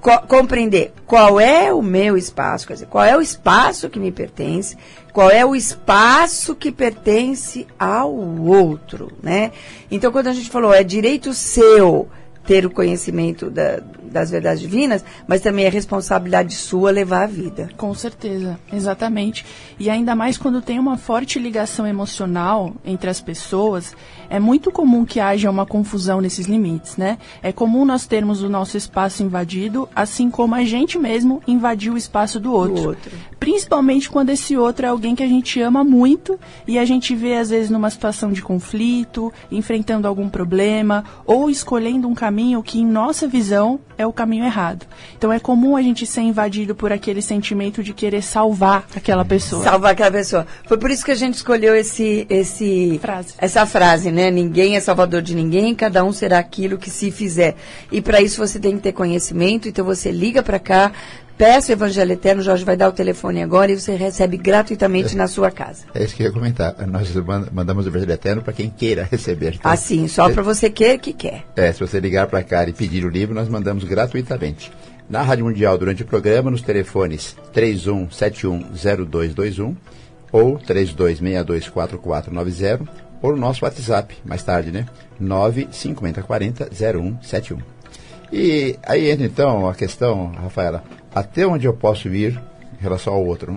co- 0.00 0.20
compreender 0.22 0.92
qual 1.06 1.38
é 1.40 1.72
o 1.72 1.82
meu 1.82 2.16
espaço, 2.16 2.66
quer 2.66 2.74
dizer, 2.74 2.86
qual 2.86 3.04
é 3.04 3.16
o 3.16 3.20
espaço 3.20 3.88
que 3.90 3.98
me 3.98 4.10
pertence, 4.12 4.76
qual 5.12 5.30
é 5.30 5.44
o 5.44 5.56
espaço 5.56 6.54
que 6.54 6.70
pertence 6.70 7.66
ao 7.78 8.14
outro, 8.14 9.10
né? 9.22 9.50
Então, 9.90 10.12
quando 10.12 10.28
a 10.28 10.32
gente 10.32 10.50
falou, 10.50 10.72
é 10.72 10.82
direito 10.84 11.32
seu 11.34 12.08
ter 12.48 12.64
o 12.64 12.70
conhecimento 12.70 13.50
da- 13.50 13.78
das 14.10 14.30
verdades 14.30 14.60
divinas, 14.62 15.04
mas 15.26 15.42
também 15.42 15.66
é 15.66 15.68
responsabilidade 15.68 16.54
sua 16.54 16.90
levar 16.90 17.24
a 17.24 17.26
vida. 17.26 17.68
Com 17.76 17.92
certeza, 17.92 18.58
exatamente. 18.72 19.44
E 19.78 19.90
ainda 19.90 20.14
mais 20.14 20.38
quando 20.38 20.62
tem 20.62 20.78
uma 20.78 20.96
forte 20.96 21.38
ligação 21.38 21.86
emocional 21.86 22.74
entre 22.86 23.10
as 23.10 23.20
pessoas, 23.20 23.94
é 24.30 24.40
muito 24.40 24.72
comum 24.72 25.04
que 25.04 25.20
haja 25.20 25.50
uma 25.50 25.66
confusão 25.66 26.22
nesses 26.22 26.46
limites, 26.46 26.96
né? 26.96 27.18
É 27.42 27.52
comum 27.52 27.84
nós 27.84 28.06
termos 28.06 28.42
o 28.42 28.48
nosso 28.48 28.78
espaço 28.78 29.22
invadido, 29.22 29.86
assim 29.94 30.30
como 30.30 30.54
a 30.54 30.64
gente 30.64 30.98
mesmo 30.98 31.42
invadiu 31.46 31.92
o 31.92 31.98
espaço 31.98 32.40
do 32.40 32.50
outro. 32.50 32.74
Do 32.82 32.88
outro. 32.88 33.12
Principalmente 33.38 34.08
quando 34.08 34.30
esse 34.30 34.56
outro 34.56 34.86
é 34.86 34.88
alguém 34.88 35.14
que 35.14 35.22
a 35.22 35.28
gente 35.28 35.60
ama 35.60 35.84
muito 35.84 36.40
e 36.66 36.78
a 36.78 36.84
gente 36.86 37.14
vê 37.14 37.36
às 37.36 37.50
vezes 37.50 37.68
numa 37.68 37.90
situação 37.90 38.32
de 38.32 38.40
conflito, 38.40 39.30
enfrentando 39.52 40.08
algum 40.08 40.30
problema 40.30 41.04
ou 41.26 41.50
escolhendo 41.50 42.08
um 42.08 42.14
caminho 42.14 42.37
que 42.62 42.78
em 42.78 42.86
nossa 42.86 43.26
visão 43.26 43.80
é 43.96 44.06
o 44.06 44.12
caminho 44.12 44.44
errado. 44.44 44.86
Então 45.16 45.32
é 45.32 45.40
comum 45.40 45.76
a 45.76 45.82
gente 45.82 46.06
ser 46.06 46.20
invadido 46.20 46.74
por 46.74 46.92
aquele 46.92 47.20
sentimento 47.20 47.82
de 47.82 47.92
querer 47.92 48.22
salvar 48.22 48.86
aquela 48.94 49.24
pessoa. 49.24 49.64
Salvar 49.64 49.92
aquela 49.92 50.10
pessoa. 50.10 50.46
Foi 50.66 50.78
por 50.78 50.90
isso 50.90 51.04
que 51.04 51.10
a 51.10 51.16
gente 51.16 51.34
escolheu 51.34 51.74
esse, 51.74 52.26
esse, 52.30 52.98
Frase. 53.02 53.34
essa 53.38 53.66
frase, 53.66 54.12
né? 54.12 54.30
Ninguém 54.30 54.76
é 54.76 54.80
salvador 54.80 55.20
de 55.20 55.34
ninguém, 55.34 55.74
cada 55.74 56.04
um 56.04 56.12
será 56.12 56.38
aquilo 56.38 56.78
que 56.78 56.90
se 56.90 57.10
fizer. 57.10 57.56
E 57.90 58.00
para 58.00 58.20
isso 58.20 58.38
você 58.38 58.60
tem 58.60 58.76
que 58.76 58.82
ter 58.82 58.92
conhecimento, 58.92 59.68
então 59.68 59.84
você 59.84 60.10
liga 60.10 60.42
para 60.42 60.58
cá, 60.58 60.92
peça 61.38 61.72
o 61.72 61.74
Evangelho 61.74 62.12
Eterno, 62.12 62.42
Jorge 62.42 62.64
vai 62.64 62.76
dar 62.76 62.88
o 62.88 62.92
telefone 62.92 63.42
agora 63.42 63.70
e 63.72 63.78
você 63.80 63.94
recebe 63.94 64.36
gratuitamente 64.36 65.16
na 65.16 65.26
sua 65.28 65.50
casa. 65.50 65.84
É 65.94 66.02
isso 66.02 66.14
que 66.16 66.22
eu 66.22 66.26
ia 66.26 66.32
comentar. 66.32 66.74
Nós 66.86 67.14
manda- 67.14 67.48
mandamos 67.52 67.86
o 67.86 67.88
Evangelho 67.88 68.12
Eterno 68.12 68.42
para 68.42 68.52
quem 68.52 68.68
queira 68.68 69.08
receber. 69.10 69.54
Então, 69.54 69.70
Assim, 69.70 70.06
só 70.08 70.28
para 70.28 70.42
você 70.42 70.68
que, 70.68 70.98
que 70.98 71.12
quer. 71.12 71.44
É, 71.56 71.72
se 71.72 71.80
você 71.80 72.00
ligar 72.00 72.26
para 72.26 72.42
cá 72.42 72.68
e 72.68 72.72
pedir 72.72 73.04
o 73.04 73.08
livro, 73.08 73.34
nós 73.34 73.48
mandamos 73.48 73.84
gratuitamente. 73.84 74.70
Na 75.08 75.22
Rádio 75.22 75.44
Mundial, 75.46 75.78
durante 75.78 76.02
o 76.02 76.06
programa, 76.06 76.50
nos 76.50 76.60
telefones 76.60 77.34
31710221 77.54 79.74
ou 80.30 80.58
32624490 80.58 82.86
ou 83.22 83.30
no 83.32 83.38
nosso 83.38 83.64
WhatsApp, 83.64 84.14
mais 84.24 84.42
tarde, 84.42 84.70
né? 84.70 84.84
950400171. 85.22 87.58
E 88.32 88.78
aí 88.82 89.10
entra 89.10 89.26
então 89.26 89.68
a 89.68 89.74
questão, 89.74 90.32
Rafaela, 90.32 90.82
até 91.14 91.46
onde 91.46 91.66
eu 91.66 91.72
posso 91.72 92.08
ir 92.08 92.40
em 92.78 92.82
relação 92.82 93.12
ao 93.12 93.24
outro? 93.24 93.56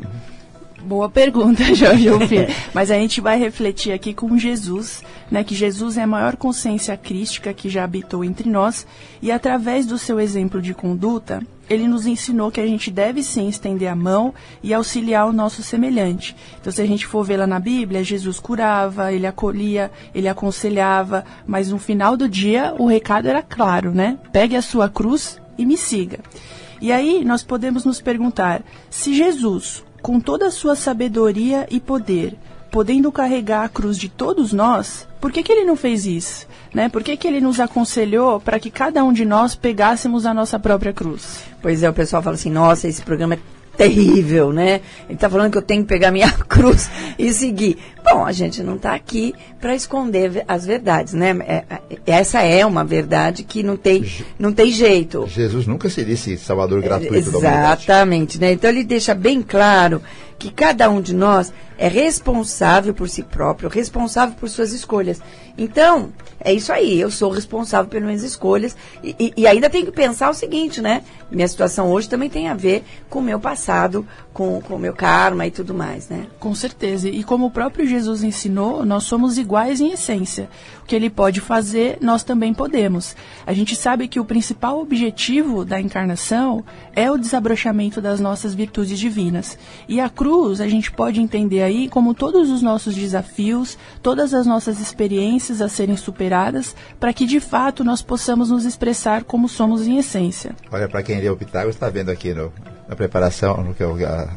Boa 0.84 1.10
pergunta, 1.10 1.64
Jorge 1.76 2.10
Rufino. 2.10 2.48
Mas 2.74 2.90
a 2.90 2.96
gente 2.96 3.22
vai 3.22 3.38
refletir 3.38 3.92
aqui 3.92 4.14
com 4.14 4.38
Jesus, 4.38 5.04
né? 5.30 5.44
Que 5.44 5.54
Jesus 5.54 5.98
é 5.98 6.04
a 6.04 6.08
maior 6.08 6.36
consciência 6.36 6.98
crística 6.98 7.54
que 7.54 7.70
já 7.70 7.84
habitou 7.84 8.24
entre 8.24 8.50
nós 8.50 8.88
e 9.22 9.32
através 9.32 9.86
do 9.86 9.98
seu 9.98 10.20
exemplo 10.20 10.62
de 10.62 10.74
conduta, 10.74 11.42
ele 11.72 11.88
nos 11.88 12.06
ensinou 12.06 12.52
que 12.52 12.60
a 12.60 12.68
gente 12.68 12.92
deve 12.92 13.24
sim 13.24 13.48
estender 13.48 13.88
a 13.88 13.96
mão 13.96 14.34
e 14.62 14.74
auxiliar 14.74 15.26
o 15.26 15.32
nosso 15.32 15.64
semelhante. 15.64 16.36
Então, 16.60 16.72
se 16.72 16.82
a 16.82 16.86
gente 16.86 17.08
for 17.08 17.24
ver 17.24 17.38
lá 17.38 17.48
na 17.48 17.62
Bíblia, 17.62 18.04
Jesus 18.04 18.42
curava, 18.42 19.14
ele 19.14 19.26
acolhia, 19.26 19.90
ele 20.14 20.28
aconselhava, 20.28 21.24
mas 21.48 21.70
no 21.70 21.80
final 21.80 22.18
do 22.18 22.28
dia 22.28 22.76
o 22.78 22.86
recado 22.86 23.30
era 23.30 23.42
claro, 23.42 23.92
né? 23.92 24.20
Pegue 24.34 24.58
a 24.58 24.62
sua 24.62 24.90
cruz 24.90 25.40
e 25.58 25.66
me 25.66 25.78
siga. 25.78 26.20
E 26.82 26.92
aí 26.92 27.24
nós 27.24 27.42
podemos 27.42 27.86
nos 27.86 28.02
perguntar: 28.02 28.62
se 28.90 29.14
Jesus, 29.14 29.82
com 30.02 30.20
toda 30.20 30.48
a 30.48 30.52
sua 30.52 30.76
sabedoria 30.76 31.66
e 31.72 31.80
poder, 31.80 32.38
podendo 32.72 33.12
carregar 33.12 33.66
a 33.66 33.70
cruz 33.70 33.98
de 33.98 34.08
todos 34.08 34.54
nós, 34.54 35.08
por 35.20 35.32
que, 35.32 35.44
que 35.44 35.52
ele 35.52 35.66
não 35.66 35.76
fez 35.76 36.06
isso? 36.06 36.48
Né? 36.74 36.88
Por 36.88 37.04
que, 37.04 37.18
que 37.18 37.28
ele 37.28 37.42
nos 37.42 37.60
aconselhou 37.60 38.40
para 38.40 38.60
que 38.60 38.72
cada 38.72 39.04
um 39.04 39.12
de 39.12 39.26
nós 39.26 39.54
pegássemos 39.54 40.26
a 40.26 40.34
nossa 40.34 40.58
própria 40.58 40.94
cruz? 40.94 41.44
Pois 41.62 41.84
é, 41.84 41.90
o 41.90 41.94
pessoal 41.94 42.24
fala 42.24 42.36
assim, 42.36 42.50
nossa, 42.50 42.88
esse 42.88 43.02
programa 43.02 43.36
é 43.36 43.40
terrível, 43.78 44.52
né? 44.52 44.82
Ele 45.06 45.16
está 45.16 45.30
falando 45.30 45.52
que 45.52 45.58
eu 45.58 45.62
tenho 45.62 45.82
que 45.82 45.88
pegar 45.88 46.12
minha 46.12 46.32
cruz 46.48 46.90
e 47.18 47.34
seguir. 47.34 47.78
Bom, 48.04 48.26
a 48.26 48.32
gente 48.32 48.62
não 48.64 48.76
está 48.76 48.94
aqui 48.94 49.34
para 49.60 49.76
esconder 49.76 50.44
as 50.48 50.66
verdades, 50.66 51.14
né? 51.14 51.38
É, 51.42 51.64
é, 51.70 51.80
essa 52.06 52.42
é 52.42 52.66
uma 52.66 52.84
verdade 52.84 53.44
que 53.44 53.64
não 53.64 53.78
tem, 53.78 54.06
não 54.38 54.52
tem 54.52 54.72
jeito. 54.72 55.26
Jesus 55.28 55.68
nunca 55.68 55.90
se 55.90 56.04
disse 56.04 56.38
salvador 56.38 56.82
gratuito 56.82 57.16
Exatamente, 57.16 57.32
da 57.32 57.38
humanidade. 57.38 57.84
Exatamente, 57.84 58.42
né? 58.42 58.52
Então 58.54 58.70
ele 58.70 58.84
deixa 58.84 59.14
bem 59.14 59.42
claro 59.42 60.02
que 60.42 60.50
cada 60.50 60.90
um 60.90 61.00
de 61.00 61.14
nós 61.14 61.54
é 61.78 61.88
responsável 61.88 62.96
por 62.96 63.08
si 63.08 63.22
próprio, 63.22 63.70
responsável 63.70 64.36
por 64.36 64.50
suas 64.50 64.72
escolhas. 64.72 65.22
Então, 65.56 66.12
é 66.40 66.52
isso 66.52 66.72
aí, 66.72 67.00
eu 67.00 67.12
sou 67.12 67.32
responsável 67.32 67.90
pelas 67.90 68.06
minhas 68.06 68.24
escolhas. 68.24 68.76
E, 69.04 69.16
e, 69.20 69.34
e 69.38 69.48
ainda 69.48 69.70
tenho 69.70 69.86
que 69.86 69.92
pensar 69.92 70.30
o 70.30 70.34
seguinte, 70.34 70.82
né? 70.82 71.04
Minha 71.30 71.48
situação 71.48 71.92
hoje 71.92 72.10
também 72.10 72.30
tem 72.30 72.50
a 72.50 72.54
ver 72.54 72.84
com 73.10 73.20
o 73.20 73.22
meu 73.22 73.40
passado, 73.40 74.06
com 74.34 74.60
o 74.70 74.80
meu 74.80 74.94
karma 74.94 75.46
e 75.46 75.52
tudo 75.52 75.74
mais, 75.74 76.10
né? 76.10 76.28
Com 76.40 76.56
certeza. 76.56 77.10
E 77.10 77.24
como 77.24 77.48
o 77.48 77.52
próprio 77.52 77.86
Jesus 77.86 78.24
ensinou, 78.24 78.86
nós 78.86 79.04
somos 79.04 79.38
iguais 79.38 79.82
em 79.82 79.92
essência. 79.92 80.50
O 80.84 80.86
que 80.86 80.96
ele 80.96 81.10
pode 81.10 81.42
fazer, 81.42 81.98
nós 82.02 82.24
também 82.24 82.54
podemos. 82.54 83.16
A 83.46 83.54
gente 83.54 83.76
sabe 83.76 84.08
que 84.08 84.20
o 84.20 84.26
principal 84.26 84.80
objetivo 84.80 85.64
da 85.64 85.80
encarnação 85.80 86.64
é 86.96 87.12
o 87.12 87.18
desabrochamento 87.18 88.02
das 88.02 88.20
nossas 88.20 88.54
virtudes 88.54 89.00
divinas. 89.00 89.58
E 89.88 90.00
a 90.00 90.10
cruz, 90.10 90.31
a 90.60 90.68
gente 90.68 90.92
pode 90.92 91.20
entender 91.20 91.62
aí 91.62 91.90
como 91.90 92.14
todos 92.14 92.50
os 92.50 92.62
nossos 92.62 92.96
desafios, 92.96 93.78
todas 94.02 94.34
as 94.34 94.46
nossas 94.46 94.80
experiências 94.80 95.62
a 95.62 95.68
serem 95.68 95.98
superadas, 95.98 96.76
para 97.00 97.14
que 97.14 97.26
de 97.26 97.40
fato 97.40 97.84
nós 97.84 98.02
possamos 98.02 98.50
nos 98.50 98.66
expressar 98.66 99.24
como 99.24 99.50
somos 99.50 99.88
em 99.88 99.98
essência. 99.98 100.56
Olha, 100.72 100.88
para 100.88 101.04
quem 101.04 101.20
leu 101.20 101.34
o 101.34 101.38
Pitágoras, 101.38 101.76
está 101.76 101.90
vendo 101.90 102.10
aqui 102.10 102.34
no, 102.34 102.52
na 102.88 102.96
preparação, 102.96 103.64
no 103.64 103.74
que 103.74 103.84
a, 103.84 104.30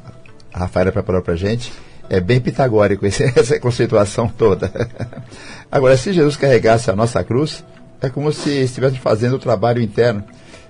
a 0.53 0.59
Rafaela 0.59 0.91
preparou 0.91 1.23
para 1.23 1.37
gente, 1.37 1.73
é 2.09 2.21
bem 2.21 2.41
pitagórico 2.41 3.07
esse, 3.07 3.25
essa 3.39 3.59
conceituação 3.61 4.29
toda. 4.29 4.73
Agora, 5.71 5.97
se 5.97 6.13
Jesus 6.13 6.37
carregasse 6.37 6.91
a 6.91 6.97
nossa 6.97 7.23
cruz, 7.23 7.65
é 8.01 8.09
como 8.11 8.33
se 8.33 8.51
estivesse 8.51 8.99
fazendo 8.99 9.37
o 9.37 9.39
trabalho 9.39 9.81
interno 9.81 10.25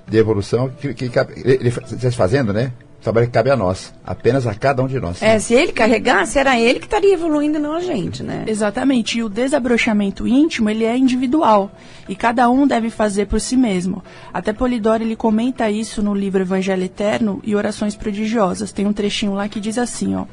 de 0.07 0.19
evolução 0.19 0.69
que, 0.69 0.93
que, 0.93 1.09
que 1.09 1.19
ele 1.45 1.69
estivesse 1.69 2.17
fazendo, 2.17 2.53
né? 2.53 2.73
Trabalho 3.05 3.27
que 3.27 3.35
cabe 3.35 3.51
a 3.51 3.57
nós, 3.57 3.93
apenas 4.03 4.47
a 4.47 4.55
cada 4.55 4.83
um 4.83 4.87
de 4.87 4.99
nós. 4.99 5.23
É, 5.23 5.39
se 5.39 5.53
ele 5.53 5.73
carregasse, 5.73 6.39
era 6.39 6.59
ele 6.59 6.79
que 6.79 6.87
estaria 6.87 7.13
evoluindo, 7.13 7.59
não 7.59 7.75
a 7.75 7.81
gente, 7.81 8.23
né? 8.23 8.45
Exatamente. 8.47 9.19
E 9.19 9.23
o 9.23 9.29
desabrochamento 9.29 10.27
íntimo, 10.27 10.71
ele 10.71 10.85
é 10.85 10.97
individual. 10.97 11.71
E 12.09 12.17
cada 12.17 12.49
um 12.49 12.67
deve 12.67 12.89
fazer 12.89 13.27
por 13.27 13.43
si 13.43 13.59
mesmo. 13.59 14.03
Até 14.33 14.55
Polidoro, 14.55 15.03
ele 15.03 15.17
comenta 15.17 15.71
isso 15.71 16.03
no 16.03 16.15
livro 16.15 16.41
Evangelho 16.41 16.83
Eterno 16.83 17.43
e 17.45 17.55
Orações 17.55 17.95
Prodigiosas. 17.95 18.73
Tem 18.73 18.87
um 18.87 18.93
trechinho 18.95 19.35
lá 19.35 19.51
que 19.51 19.61
diz 19.61 19.77
assim, 19.77 20.15
ó. 20.15 20.25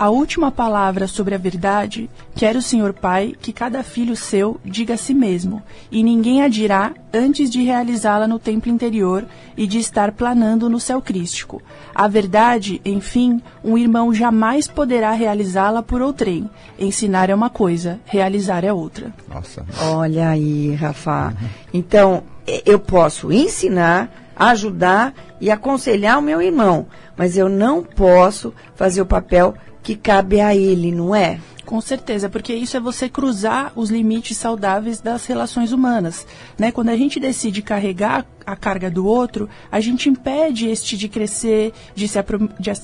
A 0.00 0.08
última 0.08 0.50
palavra 0.50 1.06
sobre 1.06 1.34
a 1.34 1.38
verdade, 1.38 2.08
quer 2.34 2.56
o 2.56 2.62
Senhor 2.62 2.94
Pai 2.94 3.34
que 3.38 3.52
cada 3.52 3.82
filho 3.82 4.16
seu 4.16 4.58
diga 4.64 4.94
a 4.94 4.96
si 4.96 5.12
mesmo, 5.12 5.62
e 5.90 6.02
ninguém 6.02 6.40
a 6.40 6.48
dirá 6.48 6.94
antes 7.12 7.50
de 7.50 7.62
realizá-la 7.62 8.26
no 8.26 8.38
templo 8.38 8.72
interior 8.72 9.26
e 9.58 9.66
de 9.66 9.78
estar 9.78 10.12
planando 10.12 10.70
no 10.70 10.80
céu 10.80 11.02
crístico. 11.02 11.60
A 11.94 12.08
verdade, 12.08 12.80
enfim, 12.82 13.42
um 13.62 13.76
irmão 13.76 14.14
jamais 14.14 14.66
poderá 14.66 15.10
realizá-la 15.10 15.82
por 15.82 16.00
outrem. 16.00 16.48
Ensinar 16.78 17.28
é 17.28 17.34
uma 17.34 17.50
coisa, 17.50 18.00
realizar 18.06 18.64
é 18.64 18.72
outra. 18.72 19.12
Nossa. 19.28 19.66
Olha 19.82 20.30
aí, 20.30 20.74
Rafa. 20.76 21.34
Então, 21.74 22.22
eu 22.64 22.78
posso 22.78 23.30
ensinar, 23.30 24.10
ajudar 24.34 25.12
e 25.38 25.50
aconselhar 25.50 26.18
o 26.18 26.22
meu 26.22 26.40
irmão, 26.40 26.86
mas 27.18 27.36
eu 27.36 27.50
não 27.50 27.82
posso 27.82 28.54
fazer 28.74 29.02
o 29.02 29.06
papel 29.06 29.54
que 29.82 29.96
cabe 29.96 30.40
a 30.40 30.54
ele, 30.54 30.92
não 30.92 31.14
é? 31.14 31.38
Com 31.70 31.80
certeza, 31.80 32.28
porque 32.28 32.52
isso 32.52 32.76
é 32.76 32.80
você 32.80 33.08
cruzar 33.08 33.70
os 33.76 33.90
limites 33.90 34.36
saudáveis 34.36 34.98
das 35.00 35.24
relações 35.24 35.70
humanas. 35.70 36.26
Né? 36.58 36.72
Quando 36.72 36.88
a 36.88 36.96
gente 36.96 37.20
decide 37.20 37.62
carregar 37.62 38.26
a 38.44 38.56
carga 38.56 38.90
do 38.90 39.06
outro, 39.06 39.48
a 39.70 39.78
gente 39.78 40.08
impede 40.08 40.68
este 40.68 40.96
de 40.96 41.08
crescer, 41.08 41.72
de 41.94 42.08
se, 42.08 42.18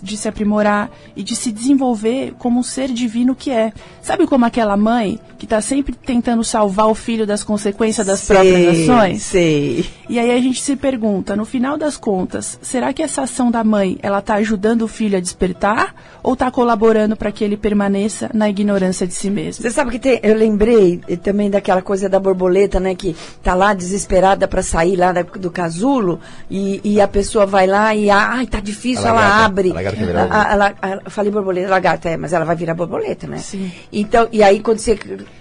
de, 0.03 0.17
se 0.17 0.29
aprimorar 0.29 0.89
e 1.17 1.25
de 1.25 1.35
se 1.35 1.51
desenvolver 1.51 2.35
como 2.39 2.61
um 2.61 2.63
ser 2.63 2.93
divino 2.93 3.35
que 3.35 3.51
é. 3.51 3.73
Sabe 4.01 4.25
como 4.25 4.45
aquela 4.45 4.77
mãe 4.77 5.19
que 5.37 5.47
está 5.47 5.61
sempre 5.61 5.93
tentando 5.93 6.45
salvar 6.45 6.87
o 6.87 6.95
filho 6.95 7.27
das 7.27 7.43
consequências 7.43 8.07
das 8.07 8.21
sei, 8.21 8.37
próprias 8.37 8.79
ações? 8.79 9.23
Sei. 9.23 9.87
E 10.09 10.17
aí 10.21 10.31
a 10.31 10.41
gente 10.41 10.63
se 10.63 10.77
pergunta, 10.77 11.35
no 11.35 11.45
final 11.45 11.77
das 11.77 11.97
contas, 11.97 12.57
será 12.63 12.93
que 12.93 13.03
essa 13.03 13.23
ação 13.23 13.51
da 13.51 13.65
mãe 13.65 13.99
ela 14.01 14.21
está 14.21 14.35
ajudando 14.35 14.83
o 14.83 14.89
filho 14.89 15.17
a 15.17 15.21
despertar 15.21 15.93
ou 16.23 16.35
está 16.35 16.53
colaborando 16.53 17.17
para 17.17 17.33
que 17.33 17.43
ele 17.43 17.57
permaneça 17.57 18.31
na 18.33 18.49
ignorância 18.49 18.76
de 18.79 19.15
si 19.15 19.31
mesmo? 19.31 19.63
Você 19.63 19.71
sabe 19.71 19.91
que 19.91 19.99
tem, 19.99 20.21
eu 20.23 20.35
lembrei 20.35 20.99
também 21.23 21.51
daquela 21.51 21.83
coisa 21.83 22.09
da 22.09 22.19
borboleta, 22.19 22.79
né, 22.79 22.95
que 22.95 23.17
tá 23.43 23.55
lá 23.55 23.75
desesperada 23.75 24.47
para 24.47 24.63
sair 24.63 24.97
lá 24.97 25.13
do 25.13 25.51
casulo 25.51 26.21
e, 26.51 26.81
e, 26.85 27.01
a 27.01 27.09
pessoa 27.09 27.47
vai 27.47 27.67
lá 27.67 27.95
e 27.95 28.11
ai 28.11 28.47
tá 28.47 28.61
difícil, 28.61 29.07
a 29.07 29.09
ela 29.09 29.45
abre. 29.45 29.71
A 29.71 29.75
lagarta 29.75 30.29
a, 30.31 30.43
a, 30.43 30.67
a, 30.67 31.01
a, 31.07 31.11
falei 31.11 31.31
borboleta, 31.31 31.69
lagarta, 31.69 32.09
é, 32.09 32.17
mas 32.17 32.33
ela 32.33 32.45
vai 32.45 32.57
virar 32.57 32.75
borboleta, 32.75 33.27
né? 33.27 33.39
Sim. 33.39 33.71
Então, 33.93 34.29
e 34.33 34.43
aí 34.43 34.61
quando 34.61 34.79
você 34.79 34.99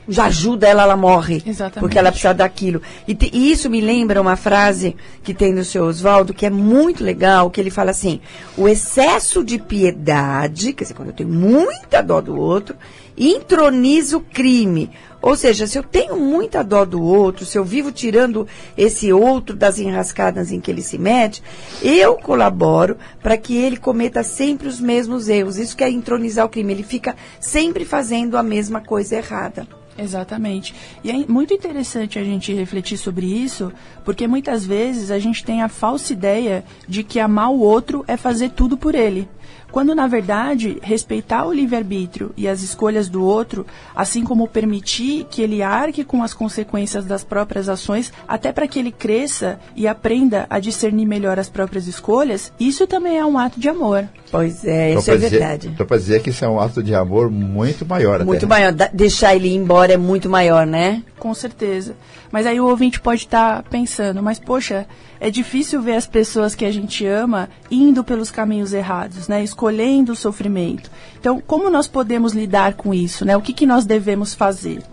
já 0.08 0.25
ajuda 0.25 0.68
ela, 0.68 0.84
ela 0.84 0.98
morre. 0.98 1.42
Exatamente. 1.46 1.80
Porque 1.80 1.98
ela 1.98 2.12
precisa 2.12 2.34
daquilo. 2.34 2.82
E, 3.08 3.15
te, 3.15 3.30
e 3.34 3.51
isso 3.51 3.70
me 3.70 3.82
lembra 3.82 4.22
uma 4.22 4.36
frase 4.36 4.96
que 5.24 5.34
tem 5.34 5.54
no 5.54 5.63
seu 5.63 5.86
Oswaldo, 5.86 6.34
que 6.34 6.46
é 6.46 6.50
muito 6.50 7.04
legal, 7.04 7.50
que 7.50 7.60
ele 7.60 7.70
fala 7.70 7.92
assim, 7.92 8.20
o 8.58 8.68
excesso 8.68 9.44
de 9.44 9.58
piedade, 9.58 10.74
quer 10.74 10.84
dizer, 10.84 10.94
quando 10.94 11.10
eu 11.10 11.15
tenho 11.15 11.30
muita 11.30 12.01
dó 12.01 12.22
do 12.22 12.38
outro, 12.38 12.75
introniza 13.17 14.17
o 14.17 14.22
crime. 14.22 14.91
Ou 15.22 15.36
seja, 15.36 15.65
se 15.65 15.75
eu 15.75 15.81
tenho 15.81 16.19
muita 16.19 16.63
dó 16.63 16.86
do 16.86 17.01
outro, 17.01 17.45
se 17.45 17.57
eu 17.57 17.65
vivo 17.65 17.91
tirando 17.91 18.48
esse 18.77 19.12
outro 19.12 19.55
das 19.55 19.79
enrascadas 19.79 20.51
em 20.51 20.62
que 20.62 20.69
ele 20.69 20.84
se 20.84 21.00
mete, 21.00 21.41
eu 21.81 22.15
colaboro 22.15 22.95
para 23.24 23.36
que 23.36 23.57
ele 23.57 23.77
cometa 23.77 24.22
sempre 24.22 24.67
os 24.67 24.79
mesmos 24.79 25.27
erros. 25.27 25.57
Isso 25.57 25.75
que 25.75 25.84
é 25.84 25.89
entronizar 25.89 26.45
o 26.45 26.50
crime. 26.50 26.74
Ele 26.74 26.84
fica 26.84 27.15
sempre 27.39 27.86
fazendo 27.86 28.38
a 28.38 28.43
mesma 28.43 28.81
coisa 28.81 29.15
errada. 29.15 29.67
Exatamente. 29.98 30.75
E 31.03 31.10
é 31.10 31.13
muito 31.25 31.53
interessante 31.53 32.19
a 32.19 32.24
gente 32.24 32.53
refletir 32.53 32.98
sobre 32.98 33.25
isso, 33.25 33.72
porque 34.03 34.27
muitas 34.27 34.65
vezes 34.65 35.10
a 35.10 35.17
gente 35.17 35.43
tem 35.43 35.62
a 35.62 35.69
falsa 35.69 36.12
ideia 36.12 36.65
de 36.88 37.01
que 37.01 37.19
amar 37.19 37.50
o 37.50 37.62
outro 37.62 38.03
é 38.07 38.17
fazer 38.17 38.50
tudo 38.51 38.77
por 38.77 38.93
ele. 38.93 39.27
Quando, 39.71 39.93
na 39.93 40.07
verdade, 40.07 40.77
respeitar 40.81 41.45
o 41.45 41.51
livre-arbítrio 41.51 42.31
e 42.37 42.47
as 42.47 42.61
escolhas 42.61 43.09
do 43.09 43.23
outro, 43.23 43.65
assim 43.93 44.23
como 44.23 44.47
permitir 44.47 45.25
que 45.29 45.41
ele 45.41 45.61
arque 45.61 46.03
com 46.03 46.23
as 46.23 46.33
consequências 46.33 47.05
das 47.05 47.23
próprias 47.23 47.67
ações, 47.67 48.11
até 48.27 48.53
para 48.53 48.67
que 48.67 48.79
ele 48.79 48.91
cresça 48.91 49.59
e 49.75 49.87
aprenda 49.87 50.45
a 50.49 50.59
discernir 50.59 51.05
melhor 51.05 51.37
as 51.37 51.49
próprias 51.49 51.87
escolhas, 51.87 52.53
isso 52.59 52.87
também 52.87 53.17
é 53.17 53.25
um 53.25 53.37
ato 53.37 53.59
de 53.59 53.67
amor. 53.67 54.07
Pois 54.31 54.65
é, 54.65 54.93
isso 54.93 55.11
é 55.11 55.15
dizer, 55.15 55.29
verdade. 55.29 55.67
Estou 55.69 55.85
para 55.85 55.97
dizer 55.97 56.21
que 56.21 56.29
isso 56.29 56.43
é 56.43 56.49
um 56.49 56.59
ato 56.59 56.81
de 56.81 56.95
amor 56.95 57.29
muito 57.29 57.85
maior. 57.85 58.23
Muito 58.23 58.45
até. 58.45 58.47
maior. 58.47 58.73
Deixar 58.93 59.35
ele 59.35 59.49
ir 59.49 59.55
embora 59.55 59.93
é 59.93 59.97
muito 59.97 60.29
maior, 60.29 60.65
né? 60.65 61.03
Com 61.19 61.33
certeza. 61.33 61.95
Mas 62.36 62.46
aí 62.46 62.60
o 62.60 62.68
ouvinte 62.68 63.00
pode 63.00 63.22
estar 63.22 63.63
tá 63.63 63.70
pensando, 63.70 64.22
mas 64.22 64.38
poxa, 64.38 64.86
é 65.22 65.32
difícil 65.32 65.82
ver 65.82 65.96
as 65.96 66.06
pessoas 66.06 66.54
que 66.54 66.65
a 66.65 66.72
gente 66.72 67.06
ama 67.06 67.48
indo 67.72 68.04
pelos 68.04 68.30
caminhos 68.30 68.74
errados, 68.74 69.30
né? 69.30 69.42
Escolhendo 69.42 70.12
o 70.12 70.18
sofrimento. 70.18 70.92
Então, 71.18 71.39
como 71.39 71.70
nós 71.70 71.88
podemos 71.88 72.34
lidar 72.34 72.74
com 72.74 72.94
isso, 72.94 73.24
né? 73.24 73.38
O 73.38 73.42
que, 73.42 73.54
que 73.54 73.65
nós 73.65 73.86
devemos 73.86 74.34
fazer? 74.34 74.84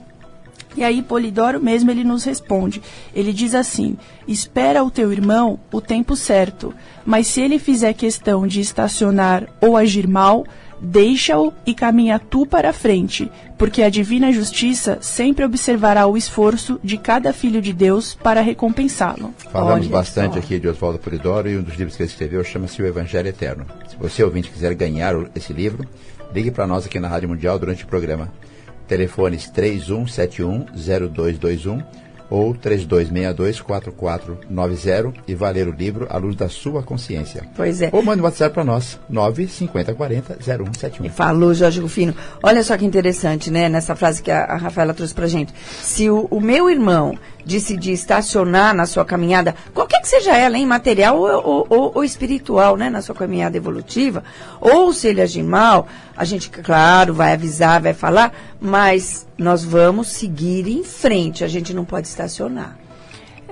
E 0.77 0.85
aí 0.85 1.03
Polidoro 1.03 1.61
mesmo 1.61 1.91
ele 1.91 2.05
nos 2.05 2.23
responde. 2.23 2.81
Ele 3.13 3.33
diz 3.33 3.57
assim: 3.57 3.97
"Espera 4.29 4.85
o 4.85 4.91
teu 4.91 5.13
irmão 5.13 5.59
o 5.73 5.81
tempo 5.81 6.15
certo, 6.15 6.73
mas 7.05 7.27
se 7.27 7.41
ele 7.41 7.59
fizer 7.59 7.93
questão 7.93 8.47
de 8.47 8.61
estacionar 8.61 9.49
ou 9.61 9.77
agir 9.77 10.07
mal, 10.07 10.47
deixa-o 10.83 11.53
e 11.65 11.73
caminha 11.73 12.19
tu 12.19 12.45
para 12.45 12.71
a 12.71 12.73
frente, 12.73 13.31
porque 13.57 13.83
a 13.83 13.89
divina 13.89 14.33
justiça 14.33 14.99
sempre 15.01 15.45
observará 15.45 16.09
o 16.09 16.17
esforço 16.17 16.81
de 16.83 16.99
cada 16.99 17.33
filho 17.33 17.62
de 17.62 17.73
Deus 17.73 18.15
para 18.15 18.41
recompensá-lo. 18.41 19.33
Falamos 19.53 19.87
Olha 19.87 19.97
bastante 19.97 20.33
só. 20.33 20.41
aqui 20.41 20.59
de 20.59 20.67
Oswaldo 20.67 20.99
Polidoro 20.99 21.49
e 21.49 21.57
um 21.57 21.62
dos 21.62 21.77
livros 21.77 21.97
que 21.97 22.03
ele 22.03 22.11
escreveu 22.11 22.43
chama-se 22.43 22.83
O 22.83 22.87
Evangelho 22.87 23.29
Eterno. 23.29 23.65
Se 23.89 23.97
você 23.97 24.25
ouvinte 24.25 24.51
quiser 24.51 24.75
ganhar 24.75 25.15
esse 25.37 25.53
livro, 25.53 25.87
ligue 26.35 26.51
para 26.51 26.67
nós 26.67 26.85
aqui 26.85 26.99
na 26.99 27.07
Rádio 27.07 27.29
Mundial 27.29 27.57
durante 27.59 27.85
o 27.85 27.87
programa. 27.87 28.29
Telefones 28.89 29.49
31710221 29.55 31.85
ou 32.33 32.55
32624490 32.55 35.12
e 35.29 35.35
valer 35.35 35.69
o 35.69 35.73
livro 35.73 36.07
à 36.09 36.17
luz 36.17 36.35
da 36.35 36.49
sua 36.49 36.83
consciência. 36.83 37.47
Pois 37.55 37.83
é. 37.83 37.91
Ou 37.93 38.03
mande 38.03 38.23
um 38.23 38.25
WhatsApp 38.25 38.55
para 38.55 38.65
nós, 38.65 38.99
950400171. 39.12 41.11
Falou, 41.11 41.53
Jorge 41.53 41.79
Rufino. 41.81 42.15
Olha 42.43 42.65
só 42.65 42.79
que 42.79 42.87
interessante, 42.87 43.51
né? 43.51 43.69
Nessa 43.69 43.95
frase 43.95 44.23
que 44.23 44.31
a, 44.31 44.45
a 44.45 44.57
Rafaela 44.57 44.95
trouxe 44.95 45.15
pra 45.15 45.27
gente. 45.27 45.53
Se 45.83 46.09
o, 46.09 46.27
o 46.31 46.41
meu 46.41 46.71
irmão 46.71 47.19
decidir 47.45 47.93
estacionar 47.93 48.75
na 48.75 48.87
sua 48.87 49.05
caminhada, 49.05 49.55
qualquer 49.75 50.01
que 50.01 50.09
seja 50.09 50.37
ela, 50.37 50.57
hein, 50.57 50.67
material 50.67 51.19
ou, 51.19 51.67
ou, 51.69 51.93
ou, 51.95 52.05
espiritual, 52.05 52.77
né, 52.77 52.89
na 52.89 53.03
sua 53.03 53.15
caminhada 53.15 53.57
evolutiva, 53.57 54.23
ou 54.61 54.93
se 54.93 55.09
ele 55.09 55.21
agir 55.21 55.43
mal, 55.43 55.89
a 56.17 56.25
gente, 56.25 56.51
claro, 56.51 57.15
vai 57.15 57.33
avisar, 57.33 57.81
vai 57.81 57.95
falar, 57.95 58.33
mas 58.61 59.27
nós 59.37 59.65
vamos 59.65 60.09
seguir 60.09 60.69
em 60.69 60.85
frente, 60.85 61.45
a 61.45 61.49
gente 61.49 61.75
não 61.75 61.85
pode 61.85 62.09
estacionar. 62.09 62.82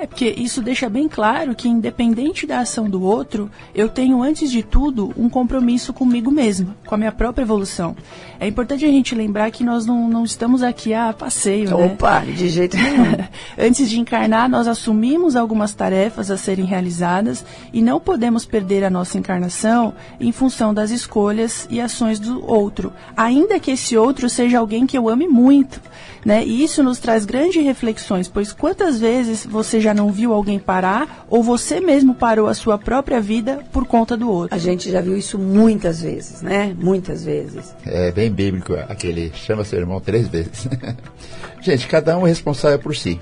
É 0.01 0.07
porque 0.07 0.35
isso 0.39 0.63
deixa 0.63 0.89
bem 0.89 1.07
claro 1.07 1.55
que, 1.55 1.69
independente 1.69 2.47
da 2.47 2.61
ação 2.61 2.89
do 2.89 3.03
outro, 3.03 3.51
eu 3.75 3.87
tenho, 3.87 4.23
antes 4.23 4.51
de 4.51 4.63
tudo, 4.63 5.13
um 5.15 5.29
compromisso 5.29 5.93
comigo 5.93 6.31
mesmo, 6.31 6.75
com 6.87 6.95
a 6.95 6.99
minha 6.99 7.13
própria 7.13 7.43
evolução. 7.43 7.95
É 8.41 8.49
importante 8.49 8.83
a 8.87 8.89
gente 8.89 9.15
lembrar 9.15 9.51
que 9.51 9.63
nós 9.63 9.85
não, 9.85 10.09
não 10.09 10.25
estamos 10.25 10.63
aqui 10.63 10.95
a 10.95 11.13
passeio, 11.13 11.77
né? 11.77 11.85
Opa, 11.85 12.21
de 12.21 12.49
jeito 12.49 12.79
nenhum. 12.79 13.13
antes 13.59 13.91
de 13.91 14.01
encarnar, 14.01 14.49
nós 14.49 14.67
assumimos 14.67 15.37
algumas 15.37 15.75
tarefas 15.75 16.31
a 16.31 16.39
serem 16.39 16.65
realizadas 16.65 17.45
e 17.71 17.83
não 17.83 18.01
podemos 18.01 18.47
perder 18.47 18.83
a 18.83 18.89
nossa 18.89 19.19
encarnação 19.19 19.93
em 20.19 20.33
função 20.33 20.73
das 20.73 20.91
escolhas 20.91 21.69
e 21.69 21.79
ações 21.79 22.19
do 22.19 22.43
outro, 22.51 22.91
ainda 23.15 23.61
que 23.61 23.73
esse 23.73 23.99
outro 23.99 24.31
seja 24.31 24.59
alguém 24.59 24.87
que 24.87 24.97
eu 24.97 25.11
ame 25.11 25.29
muito. 25.29 25.79
Né? 26.25 26.45
E 26.45 26.63
isso 26.63 26.83
nos 26.83 26.99
traz 26.99 27.25
grandes 27.25 27.65
reflexões, 27.65 28.29
pois 28.29 28.53
quantas 28.53 29.01
vezes 29.01 29.47
você 29.47 29.81
já 29.81 29.90
não 29.95 30.11
viu 30.11 30.33
alguém 30.33 30.59
parar 30.59 31.27
ou 31.29 31.43
você 31.43 31.81
mesmo 31.81 32.15
parou 32.15 32.47
a 32.47 32.55
sua 32.55 32.79
própria 32.79 33.21
vida 33.21 33.61
por 33.73 33.87
conta 33.87 34.17
do 34.17 34.31
outro? 34.31 34.55
A 34.55 34.59
gente 34.59 34.91
já 34.91 35.01
viu 35.01 35.17
isso 35.17 35.39
muitas 35.39 36.03
vezes, 36.03 36.43
né? 36.43 36.75
Muitas 36.79 37.25
vezes. 37.25 37.75
É 37.85 38.11
bem 38.11 38.31
bíblico 38.31 38.75
aquele 38.89 39.33
chama 39.35 39.65
seu 39.65 39.79
irmão 39.79 40.01
três 40.01 40.29
vezes. 40.29 40.69
gente, 41.61 41.87
cada 41.87 42.17
um 42.17 42.27
é 42.27 42.29
responsável 42.31 42.79
por 42.79 42.95
si. 42.95 43.21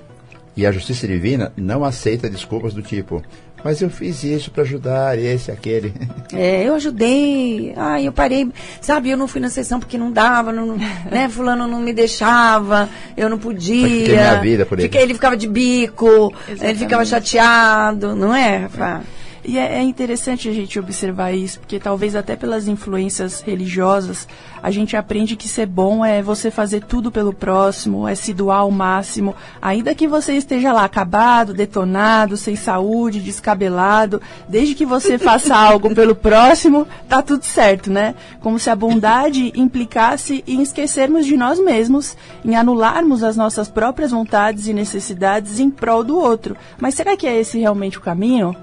E 0.56 0.66
a 0.66 0.72
justiça 0.72 1.06
divina 1.06 1.52
não 1.56 1.84
aceita 1.84 2.28
desculpas 2.28 2.74
do 2.74 2.82
tipo, 2.82 3.22
mas 3.64 3.82
eu 3.82 3.90
fiz 3.90 4.22
isso 4.22 4.50
para 4.50 4.62
ajudar 4.62 5.18
esse, 5.18 5.50
aquele. 5.50 5.92
É, 6.32 6.62
eu 6.62 6.74
ajudei. 6.74 7.72
Ai, 7.76 8.06
eu 8.06 8.12
parei. 8.12 8.48
Sabe, 8.80 9.10
eu 9.10 9.16
não 9.16 9.26
fui 9.26 9.40
na 9.40 9.50
sessão 9.50 9.80
porque 9.80 9.98
não 9.98 10.12
dava, 10.12 10.52
não, 10.52 10.76
né? 11.10 11.28
Fulano 11.28 11.66
não 11.66 11.80
me 11.80 11.92
deixava, 11.92 12.88
eu 13.16 13.28
não 13.28 13.38
podia. 13.38 13.88
Fiquei 13.88 14.14
minha 14.14 14.40
vida 14.40 14.66
por 14.66 14.78
ele. 14.78 14.88
Fiquei, 14.88 15.02
ele 15.02 15.14
ficava 15.14 15.36
de 15.36 15.48
bico, 15.48 16.32
Exatamente. 16.46 16.64
ele 16.64 16.78
ficava 16.78 17.04
chateado, 17.04 18.14
não 18.14 18.34
é, 18.34 18.56
Rafa? 18.58 19.17
E 19.44 19.56
é, 19.56 19.78
é, 19.78 19.82
interessante 19.82 20.48
a 20.48 20.52
gente 20.52 20.78
observar 20.78 21.32
isso, 21.32 21.60
porque 21.60 21.78
talvez 21.78 22.16
até 22.16 22.34
pelas 22.34 22.66
influências 22.66 23.40
religiosas, 23.40 24.26
a 24.62 24.70
gente 24.70 24.96
aprende 24.96 25.36
que 25.36 25.48
ser 25.48 25.66
bom 25.66 26.04
é 26.04 26.20
você 26.22 26.50
fazer 26.50 26.82
tudo 26.84 27.12
pelo 27.12 27.32
próximo, 27.32 28.08
é 28.08 28.14
se 28.14 28.34
doar 28.34 28.60
ao 28.60 28.70
máximo, 28.70 29.34
ainda 29.62 29.94
que 29.94 30.08
você 30.08 30.34
esteja 30.34 30.72
lá 30.72 30.84
acabado, 30.84 31.54
detonado, 31.54 32.36
sem 32.36 32.56
saúde, 32.56 33.20
descabelado, 33.20 34.20
desde 34.48 34.74
que 34.74 34.84
você 34.84 35.16
faça 35.18 35.54
algo 35.54 35.94
pelo 35.94 36.14
próximo, 36.14 36.86
tá 37.08 37.22
tudo 37.22 37.44
certo, 37.44 37.90
né? 37.90 38.14
Como 38.40 38.58
se 38.58 38.70
a 38.70 38.76
bondade 38.76 39.52
implicasse 39.54 40.42
em 40.46 40.62
esquecermos 40.62 41.24
de 41.24 41.36
nós 41.36 41.60
mesmos, 41.60 42.16
em 42.44 42.56
anularmos 42.56 43.22
as 43.22 43.36
nossas 43.36 43.68
próprias 43.68 44.10
vontades 44.10 44.66
e 44.66 44.74
necessidades 44.74 45.60
em 45.60 45.70
prol 45.70 46.02
do 46.02 46.18
outro. 46.18 46.56
Mas 46.78 46.94
será 46.94 47.16
que 47.16 47.26
é 47.26 47.38
esse 47.38 47.58
realmente 47.58 47.98
o 47.98 48.02
caminho? 48.02 48.56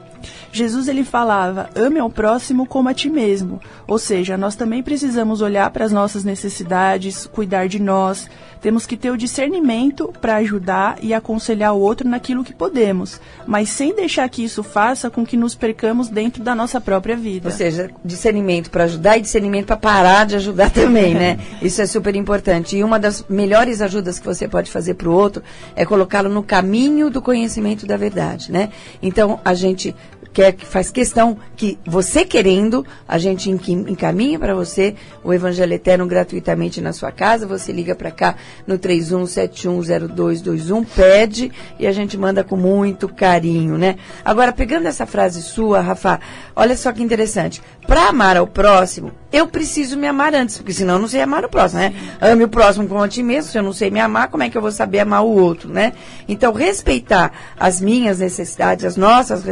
Jesus 0.51 0.87
ele 0.87 1.03
falava: 1.03 1.69
ame 1.75 1.99
ao 1.99 2.09
próximo 2.09 2.65
como 2.65 2.89
a 2.89 2.93
ti 2.93 3.09
mesmo. 3.09 3.59
Ou 3.87 3.97
seja, 3.97 4.37
nós 4.37 4.55
também 4.55 4.81
precisamos 4.81 5.41
olhar 5.41 5.69
para 5.71 5.85
as 5.85 5.91
nossas 5.91 6.23
necessidades, 6.23 7.25
cuidar 7.27 7.67
de 7.67 7.79
nós. 7.79 8.29
Temos 8.65 8.87
que 8.87 8.97
ter 8.97 9.11
o 9.11 9.17
discernimento 9.17 10.11
para 10.19 10.37
ajudar 10.37 10.97
e 10.99 11.13
aconselhar 11.13 11.75
o 11.75 11.79
outro 11.79 12.09
naquilo 12.09 12.43
que 12.43 12.51
podemos, 12.51 13.21
mas 13.45 13.69
sem 13.69 13.95
deixar 13.95 14.27
que 14.27 14.43
isso 14.43 14.63
faça 14.63 15.07
com 15.07 15.23
que 15.23 15.37
nos 15.37 15.53
percamos 15.53 16.09
dentro 16.09 16.43
da 16.43 16.55
nossa 16.55 16.81
própria 16.81 17.15
vida. 17.15 17.47
Ou 17.47 17.55
seja, 17.55 17.91
discernimento 18.03 18.71
para 18.71 18.85
ajudar 18.85 19.17
e 19.17 19.21
discernimento 19.21 19.67
para 19.67 19.77
parar 19.77 20.25
de 20.25 20.35
ajudar 20.35 20.71
também, 20.71 21.13
né? 21.13 21.37
Isso 21.61 21.79
é 21.79 21.85
super 21.85 22.15
importante. 22.15 22.75
E 22.75 22.83
uma 22.83 22.97
das 22.97 23.23
melhores 23.29 23.83
ajudas 23.83 24.17
que 24.17 24.25
você 24.25 24.47
pode 24.47 24.71
fazer 24.71 24.95
para 24.95 25.09
o 25.09 25.13
outro 25.13 25.43
é 25.75 25.85
colocá-lo 25.85 26.29
no 26.29 26.41
caminho 26.41 27.11
do 27.11 27.21
conhecimento 27.21 27.85
da 27.85 27.97
verdade, 27.97 28.51
né? 28.51 28.69
Então, 28.99 29.39
a 29.45 29.53
gente 29.53 29.95
quer, 30.35 30.55
faz 30.57 30.91
questão 30.91 31.37
que 31.55 31.79
você 31.85 32.25
querendo, 32.25 32.85
a 33.07 33.17
gente 33.17 33.49
encaminha 33.49 34.37
para 34.37 34.53
você 34.53 34.95
o 35.23 35.33
Evangelho 35.33 35.71
Eterno 35.71 36.05
gratuitamente 36.05 36.81
na 36.81 36.91
sua 36.91 37.09
casa. 37.09 37.47
Você 37.47 37.71
liga 37.71 37.95
para 37.95 38.11
cá 38.11 38.35
no 38.67 38.77
31710221, 38.77 40.85
pede 40.93 41.49
e 41.79 41.87
a 41.87 41.93
gente 41.93 42.17
manda 42.17 42.43
com 42.43 42.57
muito 42.57 43.07
carinho, 43.07 43.77
né? 43.77 43.95
Agora, 44.25 44.51
pegando 44.51 44.87
essa 44.87 45.05
frase 45.05 45.41
sua, 45.41 45.79
Rafa, 45.79 46.19
olha 46.53 46.75
só 46.75 46.91
que 46.91 47.01
interessante. 47.01 47.61
Para 47.87 48.07
amar 48.09 48.35
ao 48.35 48.47
próximo, 48.47 49.11
eu 49.31 49.47
preciso 49.47 49.95
me 49.95 50.07
amar 50.07 50.33
antes, 50.33 50.57
porque 50.57 50.73
senão 50.73 50.95
eu 50.95 50.99
não 50.99 51.07
sei 51.07 51.21
amar 51.21 51.45
o 51.45 51.49
próximo, 51.49 51.81
né? 51.81 51.93
Ame 52.19 52.45
o 52.45 52.47
próximo 52.47 52.87
como 52.87 53.03
a 53.03 53.07
ti 53.07 53.21
mesmo, 53.21 53.51
se 53.51 53.57
eu 53.57 53.63
não 53.63 53.73
sei 53.73 53.91
me 53.91 53.99
amar, 53.99 54.29
como 54.29 54.41
é 54.41 54.49
que 54.49 54.57
eu 54.57 54.61
vou 54.61 54.71
saber 54.71 54.99
amar 54.99 55.23
o 55.23 55.29
outro, 55.29 55.69
né? 55.69 55.93
Então, 56.27 56.51
respeitar 56.51 57.31
as 57.59 57.79
minhas 57.79 58.19
necessidades, 58.19 58.85
as 58.85 58.97
nossas 58.97 59.43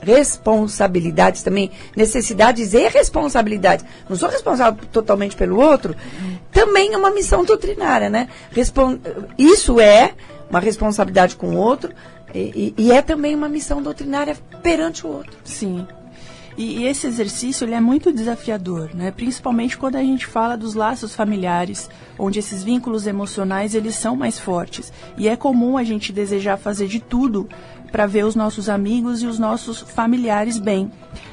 responsabilidades 0.00 1.42
também, 1.42 1.70
necessidades 1.96 2.74
e 2.74 2.88
responsabilidades. 2.88 3.84
Não 4.08 4.16
sou 4.16 4.28
responsável 4.28 4.78
totalmente 4.92 5.34
pelo 5.34 5.60
outro, 5.60 5.96
também 6.52 6.94
é 6.94 6.96
uma 6.96 7.10
missão 7.10 7.44
doutrinária, 7.44 8.08
né? 8.08 8.28
Respon 8.52 8.98
isso 9.36 9.80
é 9.80 10.12
uma 10.48 10.60
responsabilidade 10.60 11.34
com 11.34 11.48
o 11.48 11.56
outro 11.56 11.92
e, 12.34 12.74
e, 12.78 12.84
e 12.84 12.92
é 12.92 13.02
também 13.02 13.34
uma 13.34 13.48
missão 13.48 13.82
doutrinária 13.82 14.36
perante 14.62 15.06
o 15.06 15.10
outro. 15.10 15.36
Sim. 15.44 15.86
E, 16.58 16.80
e, 16.80 16.86
esse 16.88 17.06
exercício 17.06 17.64
ele 17.64 17.74
é 17.74 17.80
muito 17.80 18.12
desafiador, 18.12 18.90
né? 18.92 19.12
principalmente 19.12 19.78
quando 19.78 19.94
a 19.94 20.02
gente 20.02 20.26
fala 20.26 20.56
dos 20.56 20.74
laços 20.74 21.14
familiares, 21.14 21.88
onde 22.18 22.40
esses 22.40 22.64
vínculos 22.64 23.06
emocionais 23.06 23.76
eles 23.76 23.94
são 23.94 24.16
mais 24.16 24.40
fortes. 24.40 24.92
E 25.16 25.28
é 25.28 25.36
comum 25.36 25.78
a 25.78 25.84
gente 25.84 26.12
desejar 26.12 26.56
fazer 26.56 26.88
de 26.88 26.98
tudo 26.98 27.48
para 27.90 28.06
ver 28.06 28.24
os 28.24 28.34
nossos 28.34 28.68
amigos 28.68 29.22
e 29.22 29.26
os 29.26 29.38
nossos 29.38 29.80
familiares 29.80 30.58
bem. 30.58 30.90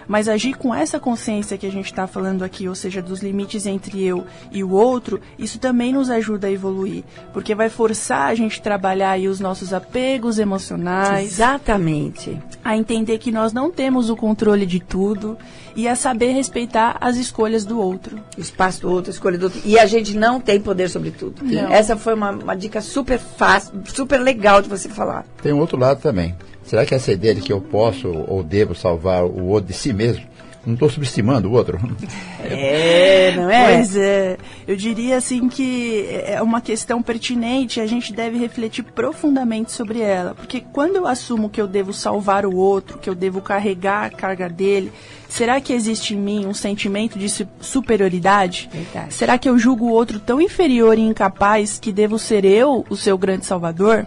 Mas 0.08 0.28
agir 0.28 0.56
com 0.56 0.74
essa 0.74 1.00
consciência 1.00 1.58
que 1.58 1.66
a 1.66 1.72
gente 1.72 1.86
está 1.86 2.06
falando 2.08 2.44
aqui, 2.44 2.68
ou 2.68 2.76
seja, 2.76 3.02
dos 3.02 3.22
limites 3.22 3.66
entre 3.66 4.04
eu 4.04 4.26
e 4.52 4.64
o 4.64 4.72
outro, 4.72 5.20
isso 5.38 5.60
também 5.60 5.94
nos 5.94 6.10
ajuda 6.10 6.48
a 6.48 6.52
evoluir, 6.52 7.04
porque 7.34 7.56
vai 7.56 7.70
forçar 7.70 8.30
a 8.30 8.36
gente 8.36 8.60
a 8.60 8.64
trabalhar 8.64 9.12
aí 9.12 9.28
os 9.28 9.40
nossos 9.40 9.74
apegos 9.74 10.38
emocionais. 10.38 11.34
Exatamente. 11.34 12.40
A 12.64 12.78
entender 12.78 13.18
que 13.18 13.32
nós 13.32 13.52
não 13.52 13.72
temos 13.72 14.10
o 14.10 14.16
controle 14.16 14.66
de 14.66 14.80
tudo 14.80 15.38
e 15.76 15.88
a 15.88 15.96
saber 15.96 16.32
respeitar 16.32 16.98
as 17.02 17.18
escolhas 17.18 17.66
do 17.66 17.80
outro. 17.80 18.20
O 18.38 18.42
espaço 18.42 18.82
do 18.82 18.92
outro, 18.92 19.12
a 19.12 19.14
escolha 19.14 19.38
do 19.38 19.46
outro. 19.46 19.62
E 19.66 19.78
a 19.78 19.86
gente 19.86 20.16
não 20.16 20.40
tem 20.40 20.60
poder 20.60 20.90
sobre 20.90 21.12
tudo. 21.12 21.44
Não. 21.44 21.72
Essa 21.72 21.98
foi 21.98 22.14
uma, 22.14 22.32
uma 22.32 22.56
dica 22.56 22.80
super 22.80 23.20
fácil, 23.20 23.74
super 23.88 24.20
legal 24.20 24.62
de 24.62 24.70
você 24.70 24.88
falar. 24.88 25.26
Tem 25.42 25.52
um 25.52 25.60
outro 25.60 25.78
lado 25.78 26.02
também. 26.02 26.36
Será 26.66 26.86
que 26.86 26.96
essa 26.96 27.12
ideia 27.12 27.36
de 27.36 27.42
que 27.42 27.54
eu 27.54 27.62
posso 27.62 28.08
ou 28.28 28.44
devo 28.44 28.74
salvar 28.74 29.24
o 29.24 29.46
outro 29.46 29.68
de 29.68 29.74
si 29.74 29.94
mesmo 29.94 30.26
não 30.66 30.74
estou 30.74 30.90
subestimando 30.90 31.50
o 31.50 31.54
outro. 31.54 31.80
É, 32.48 33.34
não 33.36 33.50
é? 33.50 33.74
Pois 33.74 33.96
é. 33.96 34.38
Eu 34.68 34.76
diria 34.76 35.18
assim 35.18 35.50
que 35.50 36.06
é 36.26 36.40
uma 36.44 36.62
questão 36.62 37.02
pertinente, 37.02 37.82
a 37.82 37.88
gente 37.88 38.14
deve 38.14 38.38
refletir 38.38 38.84
profundamente 38.84 39.72
sobre 39.72 40.00
ela. 40.00 40.36
Porque 40.36 40.64
quando 40.72 40.96
eu 40.96 41.08
assumo 41.08 41.50
que 41.50 41.60
eu 41.60 41.66
devo 41.66 41.92
salvar 41.92 42.46
o 42.46 42.56
outro, 42.56 43.00
que 43.00 43.10
eu 43.10 43.16
devo 43.16 43.42
carregar 43.42 44.06
a 44.06 44.10
carga 44.12 44.48
dele, 44.48 44.92
será 45.28 45.60
que 45.60 45.74
existe 45.74 46.14
em 46.14 46.20
mim 46.20 46.46
um 46.46 46.54
sentimento 46.54 47.18
de 47.18 47.28
superioridade? 47.60 48.70
Verdade. 48.72 49.12
Será 49.12 49.40
que 49.40 49.50
eu 49.50 49.58
julgo 49.58 49.86
o 49.86 49.92
outro 49.92 50.20
tão 50.20 50.40
inferior 50.40 51.00
e 51.00 51.02
incapaz 51.02 51.80
que 51.80 51.92
devo 51.92 52.20
ser 52.20 52.46
eu 52.46 52.86
o 52.88 52.96
seu 52.96 53.18
grande 53.18 53.48
salvador? 53.48 54.06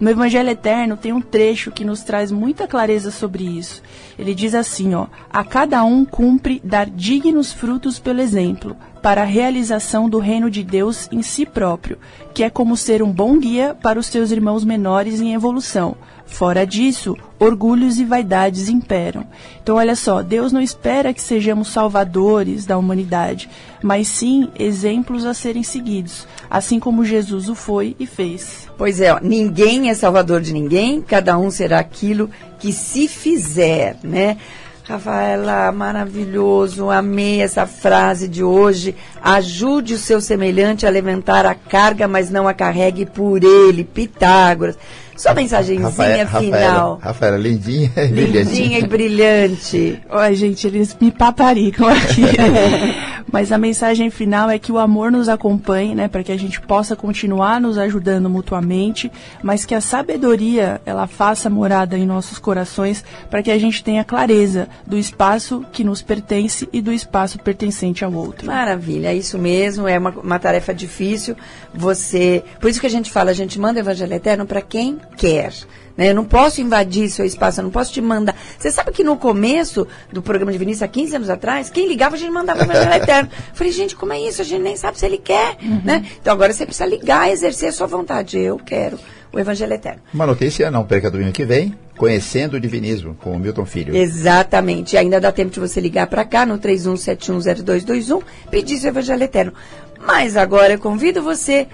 No 0.00 0.10
Evangelho 0.10 0.50
Eterno 0.50 0.96
tem 0.96 1.12
um 1.12 1.20
trecho 1.20 1.70
que 1.70 1.84
nos 1.84 2.02
traz 2.02 2.32
muita 2.32 2.66
clareza 2.66 3.10
sobre 3.10 3.44
isso. 3.44 3.82
Ele 4.18 4.34
diz 4.34 4.54
assim, 4.54 4.94
ó: 4.94 5.06
"A 5.30 5.44
cada 5.44 5.84
um 5.84 6.04
cumpre 6.04 6.60
dar 6.64 6.88
dignos 6.88 7.52
frutos 7.52 7.98
pelo 7.98 8.20
exemplo, 8.20 8.76
para 9.02 9.22
a 9.22 9.26
realização 9.26 10.08
do 10.08 10.18
reino 10.18 10.50
de 10.50 10.62
Deus 10.62 11.08
em 11.10 11.22
si 11.22 11.46
próprio, 11.46 11.98
que 12.34 12.44
é 12.44 12.50
como 12.50 12.76
ser 12.76 13.02
um 13.02 13.10
bom 13.10 13.38
guia 13.38 13.74
para 13.74 13.98
os 13.98 14.06
seus 14.06 14.30
irmãos 14.30 14.64
menores 14.64 15.20
em 15.20 15.34
evolução, 15.34 15.96
Fora 16.30 16.64
disso, 16.66 17.16
orgulhos 17.38 17.98
e 17.98 18.04
vaidades 18.04 18.68
imperam. 18.68 19.26
Então, 19.62 19.76
olha 19.76 19.94
só, 19.94 20.22
Deus 20.22 20.52
não 20.52 20.60
espera 20.60 21.12
que 21.12 21.20
sejamos 21.20 21.68
salvadores 21.68 22.64
da 22.64 22.78
humanidade, 22.78 23.50
mas 23.82 24.08
sim 24.08 24.48
exemplos 24.58 25.26
a 25.26 25.34
serem 25.34 25.62
seguidos, 25.62 26.26
assim 26.48 26.80
como 26.80 27.04
Jesus 27.04 27.48
o 27.48 27.54
foi 27.54 27.94
e 27.98 28.06
fez. 28.06 28.68
Pois 28.78 29.00
é, 29.00 29.12
ó, 29.12 29.18
ninguém 29.20 29.90
é 29.90 29.94
salvador 29.94 30.40
de 30.40 30.54
ninguém, 30.54 31.02
cada 31.02 31.36
um 31.36 31.50
será 31.50 31.78
aquilo 31.78 32.30
que 32.58 32.72
se 32.72 33.06
fizer, 33.06 33.96
né? 34.02 34.38
Rafaela, 34.84 35.70
maravilhoso, 35.70 36.90
amei 36.90 37.42
essa 37.42 37.66
frase 37.66 38.26
de 38.26 38.42
hoje. 38.42 38.94
Ajude 39.22 39.94
o 39.94 39.98
seu 39.98 40.20
semelhante 40.20 40.84
a 40.86 40.90
levantar 40.90 41.46
a 41.46 41.54
carga, 41.54 42.08
mas 42.08 42.28
não 42.30 42.48
a 42.48 42.54
carregue 42.54 43.06
por 43.06 43.42
ele. 43.44 43.84
Pitágoras. 43.84 44.76
Sua 45.16 45.34
mensagenzinha 45.34 45.88
Rafaela, 45.88 46.40
final. 46.40 46.60
Rafaela, 46.60 46.98
Rafaela, 47.02 47.36
lindinha, 47.36 47.92
e 47.94 48.06
Lindinha 48.06 48.24
brilhantinha. 48.24 48.78
e 48.78 48.86
brilhante. 48.86 50.02
Oi, 50.10 50.34
gente, 50.34 50.66
eles 50.66 50.96
me 50.98 51.10
paparicam 51.12 51.86
aqui. 51.88 52.22
Mas 53.32 53.52
a 53.52 53.58
mensagem 53.58 54.10
final 54.10 54.50
é 54.50 54.58
que 54.58 54.72
o 54.72 54.78
amor 54.78 55.10
nos 55.12 55.28
acompanhe, 55.28 55.94
né, 55.94 56.08
para 56.08 56.22
que 56.22 56.32
a 56.32 56.38
gente 56.38 56.60
possa 56.60 56.96
continuar 56.96 57.60
nos 57.60 57.78
ajudando 57.78 58.28
mutuamente, 58.28 59.10
mas 59.42 59.64
que 59.64 59.74
a 59.74 59.80
sabedoria 59.80 60.80
ela 60.84 61.06
faça 61.06 61.48
morada 61.48 61.96
em 61.96 62.06
nossos 62.06 62.38
corações, 62.38 63.04
para 63.30 63.42
que 63.42 63.50
a 63.50 63.58
gente 63.58 63.82
tenha 63.82 64.04
clareza 64.04 64.68
do 64.86 64.96
espaço 64.96 65.64
que 65.72 65.84
nos 65.84 66.02
pertence 66.02 66.68
e 66.72 66.80
do 66.80 66.92
espaço 66.92 67.38
pertencente 67.38 68.04
ao 68.04 68.12
outro. 68.12 68.46
Maravilha, 68.46 69.08
é 69.08 69.14
isso 69.14 69.38
mesmo, 69.38 69.86
é 69.86 69.98
uma, 69.98 70.10
uma 70.10 70.38
tarefa 70.38 70.74
difícil. 70.74 71.36
Você, 71.74 72.42
por 72.60 72.68
isso 72.68 72.80
que 72.80 72.86
a 72.86 72.90
gente 72.90 73.10
fala, 73.10 73.30
a 73.30 73.34
gente 73.34 73.58
manda 73.58 73.78
o 73.78 73.82
Evangelho 73.82 74.14
Eterno 74.14 74.46
para 74.46 74.60
quem 74.60 74.98
quer. 75.16 75.52
Né? 75.96 76.10
Eu 76.10 76.14
não 76.14 76.24
posso 76.24 76.60
invadir 76.60 77.10
seu 77.10 77.24
espaço, 77.24 77.60
eu 77.60 77.64
não 77.64 77.70
posso 77.70 77.92
te 77.92 78.00
mandar. 78.00 78.36
Você 78.58 78.70
sabe 78.70 78.92
que 78.92 79.04
no 79.04 79.16
começo 79.16 79.86
do 80.12 80.22
programa 80.22 80.52
de 80.52 80.58
Vinícius, 80.58 80.82
há 80.82 80.88
15 80.88 81.16
anos 81.16 81.30
atrás, 81.30 81.70
quem 81.70 81.88
ligava 81.88 82.16
a 82.16 82.18
gente 82.18 82.30
mandava 82.30 82.60
o 82.60 82.64
Evangelho 82.64 82.94
Eterno. 82.94 83.30
Eu 83.32 83.54
falei, 83.54 83.72
gente, 83.72 83.96
como 83.96 84.12
é 84.12 84.20
isso? 84.20 84.40
A 84.42 84.44
gente 84.44 84.62
nem 84.62 84.76
sabe 84.76 84.98
se 84.98 85.06
ele 85.06 85.18
quer. 85.18 85.56
Né? 85.84 86.04
Então 86.20 86.32
agora 86.32 86.52
você 86.52 86.64
precisa 86.64 86.86
ligar, 86.86 87.30
exercer 87.30 87.68
a 87.68 87.72
sua 87.72 87.86
vontade. 87.86 88.38
Eu 88.38 88.58
quero 88.58 88.98
o 89.32 89.38
Evangelho 89.38 89.72
Eterno. 89.72 90.00
Uma 90.12 90.26
notícia, 90.26 90.70
não 90.70 90.84
perca 90.84 91.10
domingo 91.10 91.32
que 91.32 91.44
vem, 91.44 91.74
Conhecendo 92.00 92.54
o 92.54 92.60
Divinismo, 92.60 93.14
com 93.14 93.32
o 93.32 93.38
Milton 93.38 93.66
Filho. 93.66 93.94
Exatamente. 93.94 94.94
E 94.94 94.98
ainda 94.98 95.20
dá 95.20 95.30
tempo 95.30 95.50
de 95.50 95.60
você 95.60 95.82
ligar 95.82 96.06
para 96.06 96.24
cá 96.24 96.46
no 96.46 96.58
31710221, 96.58 98.22
pedir 98.50 98.78
seu 98.78 98.88
Evangelho 98.88 99.22
Eterno. 99.22 99.52
Mas 100.00 100.34
agora 100.34 100.72
eu 100.72 100.78
convido 100.78 101.22
você 101.22 101.68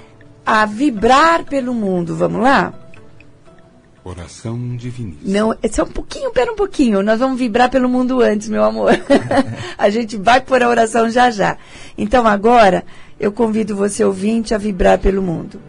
a 0.44 0.66
vibrar 0.66 1.44
pelo 1.44 1.72
mundo. 1.72 2.16
Vamos 2.16 2.42
lá? 2.42 2.74
Oração 4.09 4.77
divinista. 4.77 5.29
Não, 5.29 5.53
é 5.61 5.66
só 5.66 5.83
um 5.83 5.88
pouquinho, 5.88 6.31
pera 6.31 6.53
um 6.53 6.55
pouquinho. 6.55 7.03
Nós 7.03 7.19
vamos 7.19 7.37
vibrar 7.37 7.69
pelo 7.69 7.88
mundo 7.88 8.21
antes, 8.21 8.49
meu 8.49 8.62
amor. 8.62 8.92
a 9.77 9.90
gente 9.90 10.16
vai 10.16 10.40
por 10.40 10.62
a 10.62 10.69
oração 10.69 11.11
já 11.11 11.29
já. 11.29 11.59
Então 11.99 12.25
agora 12.25 12.85
eu 13.19 13.33
convido 13.33 13.75
você 13.75 14.05
ouvinte 14.05 14.55
a 14.55 14.59
vibrar 14.59 15.01
pelo 15.01 15.21
mundo. 15.21 15.61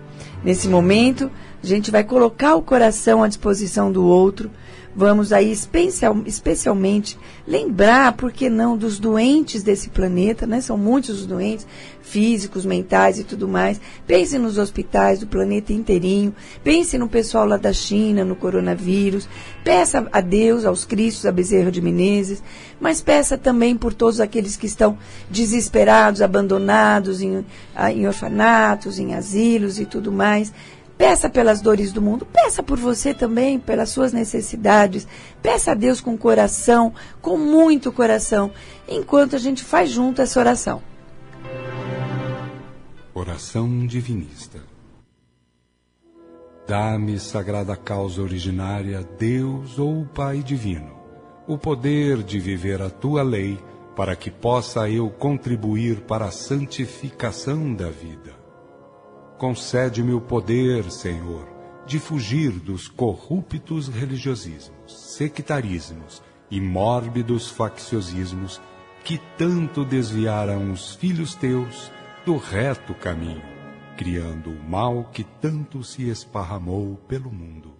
Nesse 0.44 0.68
momento, 0.68 1.32
a 1.64 1.66
gente 1.66 1.90
vai 1.90 2.04
colocar 2.04 2.54
o 2.54 2.62
coração 2.62 3.24
à 3.24 3.28
disposição 3.28 3.92
do 3.92 4.06
outro. 4.06 4.52
Vamos 5.00 5.32
aí 5.32 5.52
especial, 5.52 6.18
especialmente 6.26 7.20
lembrar, 7.48 8.14
por 8.14 8.32
que 8.32 8.50
não, 8.50 8.76
dos 8.76 8.98
doentes 8.98 9.62
desse 9.62 9.90
planeta, 9.90 10.48
né? 10.48 10.60
São 10.60 10.76
muitos 10.76 11.20
os 11.20 11.28
doentes, 11.28 11.68
físicos, 12.02 12.66
mentais 12.66 13.20
e 13.20 13.24
tudo 13.24 13.48
mais. 13.48 13.80
Pense 14.08 14.40
nos 14.40 14.58
hospitais 14.58 15.20
do 15.20 15.28
planeta 15.28 15.72
inteirinho. 15.72 16.34
Pense 16.64 16.98
no 16.98 17.08
pessoal 17.08 17.46
lá 17.46 17.58
da 17.58 17.72
China, 17.72 18.26
no 18.26 18.36
coronavírus. 18.36 19.30
Peça 19.64 20.08
a 20.12 20.20
Deus, 20.20 20.66
aos 20.66 20.84
Cristos, 20.84 21.28
a 21.28 21.32
Bezerra 21.32 21.72
de 21.72 21.80
Menezes. 21.80 22.42
Mas 22.80 23.00
peça 23.00 23.38
também 23.38 23.78
por 23.78 23.94
todos 23.94 24.20
aqueles 24.20 24.58
que 24.58 24.66
estão 24.66 24.98
desesperados, 25.30 26.24
abandonados 26.24 27.22
em, 27.22 27.46
ah, 27.76 27.92
em 27.92 28.08
orfanatos, 28.08 28.98
em 28.98 29.14
asilos 29.14 29.80
e 29.80 29.86
tudo 29.86 30.12
mais. 30.12 30.52
Peça 30.98 31.30
pelas 31.30 31.62
dores 31.62 31.92
do 31.92 32.02
mundo, 32.02 32.26
peça 32.26 32.64
por 32.64 32.80
você 32.80 33.14
também, 33.14 33.60
pelas 33.60 33.90
suas 33.90 34.12
necessidades. 34.12 35.08
Peça 35.44 35.72
a 35.72 35.76
Deus 35.76 36.02
com 36.02 36.18
coração, 36.18 36.94
com 37.22 37.38
muito 37.38 37.92
coração, 37.92 38.52
enquanto 38.88 39.36
a 39.36 39.40
gente 39.40 39.64
faz 39.64 39.92
junto 39.92 40.22
essa 40.22 40.40
oração. 40.40 40.82
Oração 43.14 43.86
divinista. 43.86 44.60
Dá-me, 46.68 47.20
sagrada 47.20 47.76
causa 47.76 48.22
originária, 48.22 49.08
Deus 49.18 49.80
ou 49.80 50.06
Pai 50.06 50.44
divino, 50.44 50.98
o 51.48 51.58
poder 51.58 52.22
de 52.24 52.40
viver 52.40 52.82
a 52.82 52.90
tua 52.90 53.24
lei, 53.24 53.58
para 53.96 54.16
que 54.16 54.30
possa 54.30 54.90
eu 54.90 55.10
contribuir 55.10 56.02
para 56.02 56.26
a 56.26 56.32
santificação 56.32 57.74
da 57.74 57.90
vida. 57.90 58.37
Concede-me 59.38 60.14
o 60.14 60.22
poder, 60.22 60.90
Senhor, 60.92 61.48
de 61.86 62.00
fugir 62.00 62.52
dos 62.52 62.88
corruptos 62.88 63.88
religiosismos, 63.88 65.14
sectarismos 65.16 66.24
e 66.50 66.60
mórbidos 66.60 67.50
facciosismos 67.50 68.60
que 69.04 69.20
tanto 69.38 69.86
desviaram 69.86 70.72
os 70.72 70.96
filhos 70.96 71.36
teus 71.36 71.92
do 72.26 72.36
reto 72.36 72.96
caminho, 72.96 73.44
criando 73.96 74.50
o 74.50 74.70
mal 74.70 75.06
que 75.14 75.24
tanto 75.24 75.84
se 75.84 76.10
esparramou 76.10 76.98
pelo 77.08 77.32
mundo. 77.32 77.74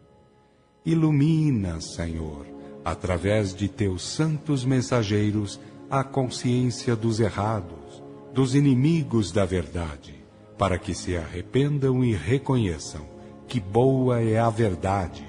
Ilumina, 0.86 1.82
Senhor, 1.82 2.46
através 2.86 3.54
de 3.54 3.68
teus 3.68 4.04
santos 4.04 4.64
mensageiros, 4.64 5.60
a 5.90 6.04
consciência 6.04 6.96
dos 6.96 7.20
errados, 7.20 8.02
dos 8.32 8.56
inimigos 8.56 9.32
da 9.32 9.44
verdade, 9.44 10.17
para 10.58 10.78
que 10.78 10.94
se 10.94 11.16
arrependam 11.16 12.04
e 12.04 12.14
reconheçam 12.14 13.06
que 13.48 13.60
boa 13.60 14.22
é 14.22 14.38
a 14.38 14.50
verdade, 14.50 15.26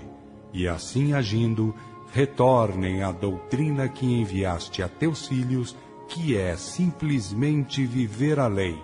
e 0.53 0.67
assim 0.67 1.13
agindo, 1.13 1.75
retornem 2.13 3.03
à 3.03 3.13
doutrina 3.13 3.89
que 3.89 4.07
enviaste 4.07 4.83
a 4.83 4.89
teus 4.89 5.29
filhos, 5.29 5.77
que 6.09 6.37
é 6.37 6.57
simplesmente 6.57 7.87
viver 7.87 8.41
a 8.41 8.49
lei, 8.49 8.77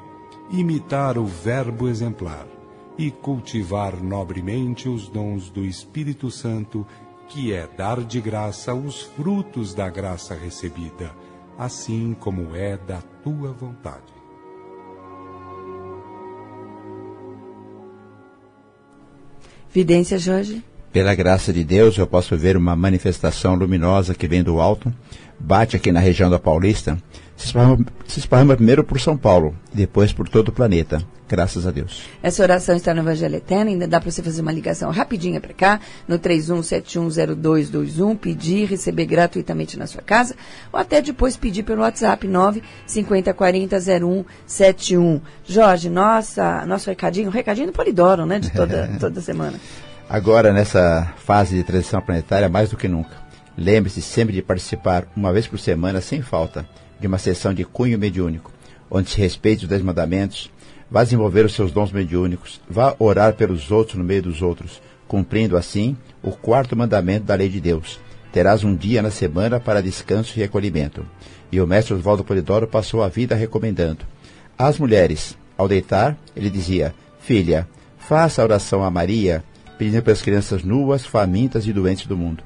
imitar 0.50 1.18
o 1.18 1.24
Verbo 1.24 1.88
exemplar 1.88 2.46
e 2.96 3.10
cultivar 3.10 4.00
nobremente 4.00 4.88
os 4.88 5.08
dons 5.08 5.50
do 5.50 5.64
Espírito 5.64 6.30
Santo, 6.30 6.86
que 7.28 7.52
é 7.52 7.66
dar 7.66 8.04
de 8.04 8.20
graça 8.20 8.72
os 8.72 9.02
frutos 9.02 9.74
da 9.74 9.88
graça 9.88 10.34
recebida, 10.34 11.10
assim 11.58 12.14
como 12.20 12.54
é 12.54 12.76
da 12.76 13.00
tua 13.22 13.52
vontade. 13.52 14.13
Vidência, 19.74 20.16
Jorge? 20.18 20.62
Pela 20.94 21.12
graça 21.12 21.52
de 21.52 21.62
Deus, 21.64 21.98
eu 21.98 22.06
posso 22.06 22.36
ver 22.36 22.56
uma 22.56 22.76
manifestação 22.76 23.56
luminosa 23.56 24.14
que 24.14 24.28
vem 24.28 24.44
do 24.44 24.60
alto, 24.60 24.94
bate 25.40 25.74
aqui 25.74 25.90
na 25.90 25.98
região 25.98 26.30
da 26.30 26.38
Paulista, 26.38 26.96
se 27.36 27.46
esparrama, 27.46 27.84
se 28.06 28.20
esparrama 28.20 28.54
primeiro 28.54 28.84
por 28.84 29.00
São 29.00 29.16
Paulo, 29.16 29.56
depois 29.72 30.12
por 30.12 30.28
todo 30.28 30.50
o 30.50 30.52
planeta. 30.52 31.02
Graças 31.28 31.66
a 31.66 31.72
Deus. 31.72 32.04
Essa 32.22 32.44
oração 32.44 32.76
está 32.76 32.94
no 32.94 33.00
Evangelho 33.00 33.34
Eterno, 33.34 33.72
ainda 33.72 33.88
dá 33.88 34.00
para 34.00 34.08
você 34.08 34.22
fazer 34.22 34.40
uma 34.40 34.52
ligação 34.52 34.92
rapidinha 34.92 35.40
para 35.40 35.52
cá, 35.52 35.80
no 36.06 36.16
31710221, 36.16 38.16
pedir, 38.16 38.68
receber 38.68 39.06
gratuitamente 39.06 39.76
na 39.76 39.88
sua 39.88 40.00
casa, 40.00 40.36
ou 40.72 40.78
até 40.78 41.02
depois 41.02 41.36
pedir 41.36 41.64
pelo 41.64 41.82
WhatsApp 41.82 42.24
950400171. 42.86 45.20
Jorge, 45.44 45.90
nossa, 45.90 46.64
nosso 46.66 46.88
recadinho, 46.88 47.30
recadinho 47.30 47.66
do 47.66 47.72
Polidoro, 47.72 48.24
né, 48.24 48.38
de 48.38 48.52
toda, 48.52 48.92
toda 49.00 49.20
semana. 49.20 49.58
Agora, 50.08 50.52
nessa 50.52 51.12
fase 51.16 51.56
de 51.56 51.64
transição 51.64 52.00
planetária, 52.00 52.48
mais 52.48 52.70
do 52.70 52.76
que 52.76 52.86
nunca, 52.86 53.16
lembre-se 53.56 54.02
sempre 54.02 54.34
de 54.34 54.42
participar, 54.42 55.06
uma 55.16 55.32
vez 55.32 55.46
por 55.46 55.58
semana, 55.58 56.00
sem 56.00 56.20
falta, 56.20 56.68
de 57.00 57.06
uma 57.06 57.18
sessão 57.18 57.54
de 57.54 57.64
cunho 57.64 57.98
mediúnico, 57.98 58.52
onde 58.90 59.10
se 59.10 59.18
respeite 59.18 59.64
os 59.64 59.68
dez 59.68 59.82
mandamentos, 59.82 60.50
vá 60.90 61.02
desenvolver 61.02 61.44
os 61.44 61.54
seus 61.54 61.72
dons 61.72 61.90
mediúnicos, 61.90 62.60
vá 62.68 62.94
orar 62.98 63.34
pelos 63.34 63.70
outros 63.70 63.96
no 63.96 64.04
meio 64.04 64.22
dos 64.22 64.42
outros, 64.42 64.80
cumprindo 65.08 65.56
assim 65.56 65.96
o 66.22 66.30
quarto 66.30 66.76
mandamento 66.76 67.24
da 67.24 67.34
lei 67.34 67.48
de 67.48 67.60
Deus. 67.60 67.98
Terás 68.30 68.62
um 68.62 68.74
dia 68.74 69.00
na 69.00 69.10
semana 69.10 69.58
para 69.58 69.82
descanso 69.82 70.32
e 70.36 70.40
recolhimento. 70.40 71.06
E 71.50 71.60
o 71.60 71.66
mestre 71.66 71.94
Oswaldo 71.94 72.24
Polidoro 72.24 72.66
passou 72.66 73.02
a 73.02 73.08
vida 73.08 73.34
recomendando. 73.34 74.04
Às 74.58 74.78
mulheres, 74.78 75.36
ao 75.56 75.68
deitar, 75.68 76.16
ele 76.34 76.50
dizia: 76.50 76.94
Filha, 77.20 77.66
faça 77.96 78.42
a 78.42 78.44
oração 78.44 78.82
a 78.82 78.90
Maria, 78.90 79.42
pedindo 79.78 80.02
pelas 80.02 80.22
crianças 80.22 80.62
nuas, 80.62 81.04
famintas 81.04 81.66
e 81.66 81.72
doentes 81.72 82.06
do 82.06 82.16
mundo. 82.16 82.42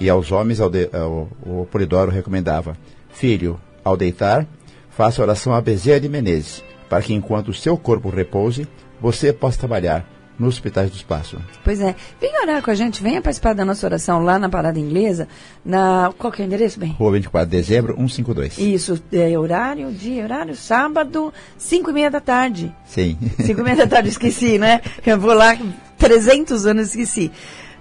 E 0.00 0.08
aos 0.08 0.32
homens, 0.32 0.60
ao 0.60 0.68
de, 0.68 0.88
ao, 0.92 1.28
o 1.44 1.66
Polidoro 1.70 2.10
recomendava: 2.10 2.76
Filho, 3.10 3.60
ao 3.84 3.96
deitar, 3.96 4.46
faça 4.90 5.22
oração 5.22 5.54
a 5.54 5.60
Bezerra 5.60 6.00
de 6.00 6.08
Menezes, 6.08 6.64
para 6.88 7.02
que 7.02 7.14
enquanto 7.14 7.48
o 7.48 7.54
seu 7.54 7.76
corpo 7.76 8.08
repouse, 8.08 8.66
você 9.00 9.32
possa 9.32 9.58
trabalhar 9.58 10.08
nos 10.38 10.54
hospitais 10.54 10.90
do 10.90 10.96
espaço. 10.96 11.38
Pois 11.62 11.80
é. 11.80 11.94
Venha 12.20 12.42
orar 12.42 12.62
com 12.62 12.70
a 12.70 12.74
gente, 12.74 13.02
venha 13.02 13.22
participar 13.22 13.54
da 13.54 13.64
nossa 13.64 13.86
oração 13.86 14.22
lá 14.22 14.38
na 14.38 14.48
Parada 14.48 14.78
Inglesa, 14.78 15.28
na... 15.64 16.12
Qual 16.18 16.32
que 16.32 16.42
é 16.42 16.44
o 16.44 16.46
endereço, 16.46 16.78
bem? 16.78 16.90
Rua 16.98 17.12
24 17.12 17.48
de 17.48 17.56
dezembro, 17.56 17.94
152. 17.94 18.58
Isso, 18.58 19.02
é, 19.12 19.38
horário, 19.38 19.92
dia, 19.92 20.24
horário, 20.24 20.54
sábado, 20.56 21.32
5 21.56 21.90
e 21.90 21.92
meia 21.92 22.10
da 22.10 22.20
tarde. 22.20 22.74
Sim. 22.84 23.16
5 23.40 23.60
e 23.60 23.64
meia 23.64 23.76
da 23.76 23.86
tarde, 23.86 24.08
esqueci, 24.10 24.58
né? 24.58 24.80
Eu 25.06 25.18
vou 25.20 25.34
lá, 25.34 25.56
300 26.04 26.66
anos, 26.66 26.88
esqueci. 26.88 27.32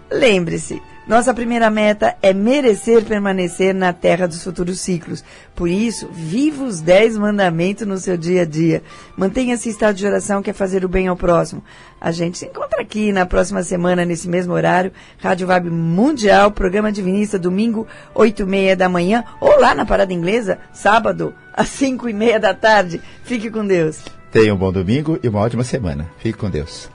Lembre-se, 0.10 0.82
Nossa 1.06 1.34
primeira 1.34 1.70
meta 1.70 2.16
é 2.22 2.32
merecer 2.34 3.04
permanecer 3.04 3.76
na 3.76 3.92
terra 3.92 4.26
dos 4.26 4.42
futuros 4.42 4.80
ciclos. 4.80 5.22
Por 5.54 5.68
isso, 5.68 6.08
viva 6.10 6.64
os 6.64 6.80
dez 6.80 7.18
mandamentos 7.18 7.86
no 7.86 7.98
seu 7.98 8.16
dia 8.16 8.44
a 8.44 8.46
dia. 8.46 8.82
Mantenha 9.18 9.56
esse 9.56 9.68
estado 9.68 9.96
de 9.96 10.06
oração 10.06 10.42
que 10.42 10.50
é 10.50 10.54
fazer 10.54 10.86
o 10.86 10.88
bem 10.88 11.10
ao 11.10 11.18
próximo. 11.18 11.62
A 12.00 12.10
gente 12.12 12.38
se 12.38 12.46
encontra 12.46 12.82
aqui 12.82 13.12
na 13.12 13.26
próxima 13.26 13.62
semana, 13.64 14.06
nesse 14.06 14.30
mesmo 14.30 14.54
horário. 14.54 14.94
Rádio 15.18 15.48
Vibe 15.48 15.72
Mundial, 15.72 16.52
programa 16.52 16.94
Divinista, 16.94 17.38
domingo, 17.38 17.86
oito 18.16 18.44
e 18.44 18.46
meia 18.46 18.78
da 18.78 18.88
manhã. 18.88 19.26
Ou 19.42 19.60
lá 19.60 19.76
na 19.76 19.86
Parada 19.86 20.14
Inglesa, 20.14 20.60
sábado, 20.72 21.34
às 21.54 21.68
cinco 21.68 22.08
e 22.08 22.14
meia 22.14 22.40
da 22.40 22.54
tarde. 22.54 23.02
Fique 23.26 23.52
com 23.52 23.68
Deus. 23.68 24.00
Tenha 24.32 24.56
um 24.56 24.58
bom 24.58 24.72
domingo 24.72 25.20
e 25.22 25.28
uma 25.28 25.42
ótima 25.42 25.66
semana. 25.66 26.10
Fique 26.18 26.38
com 26.38 26.50
Deus. 26.50 26.93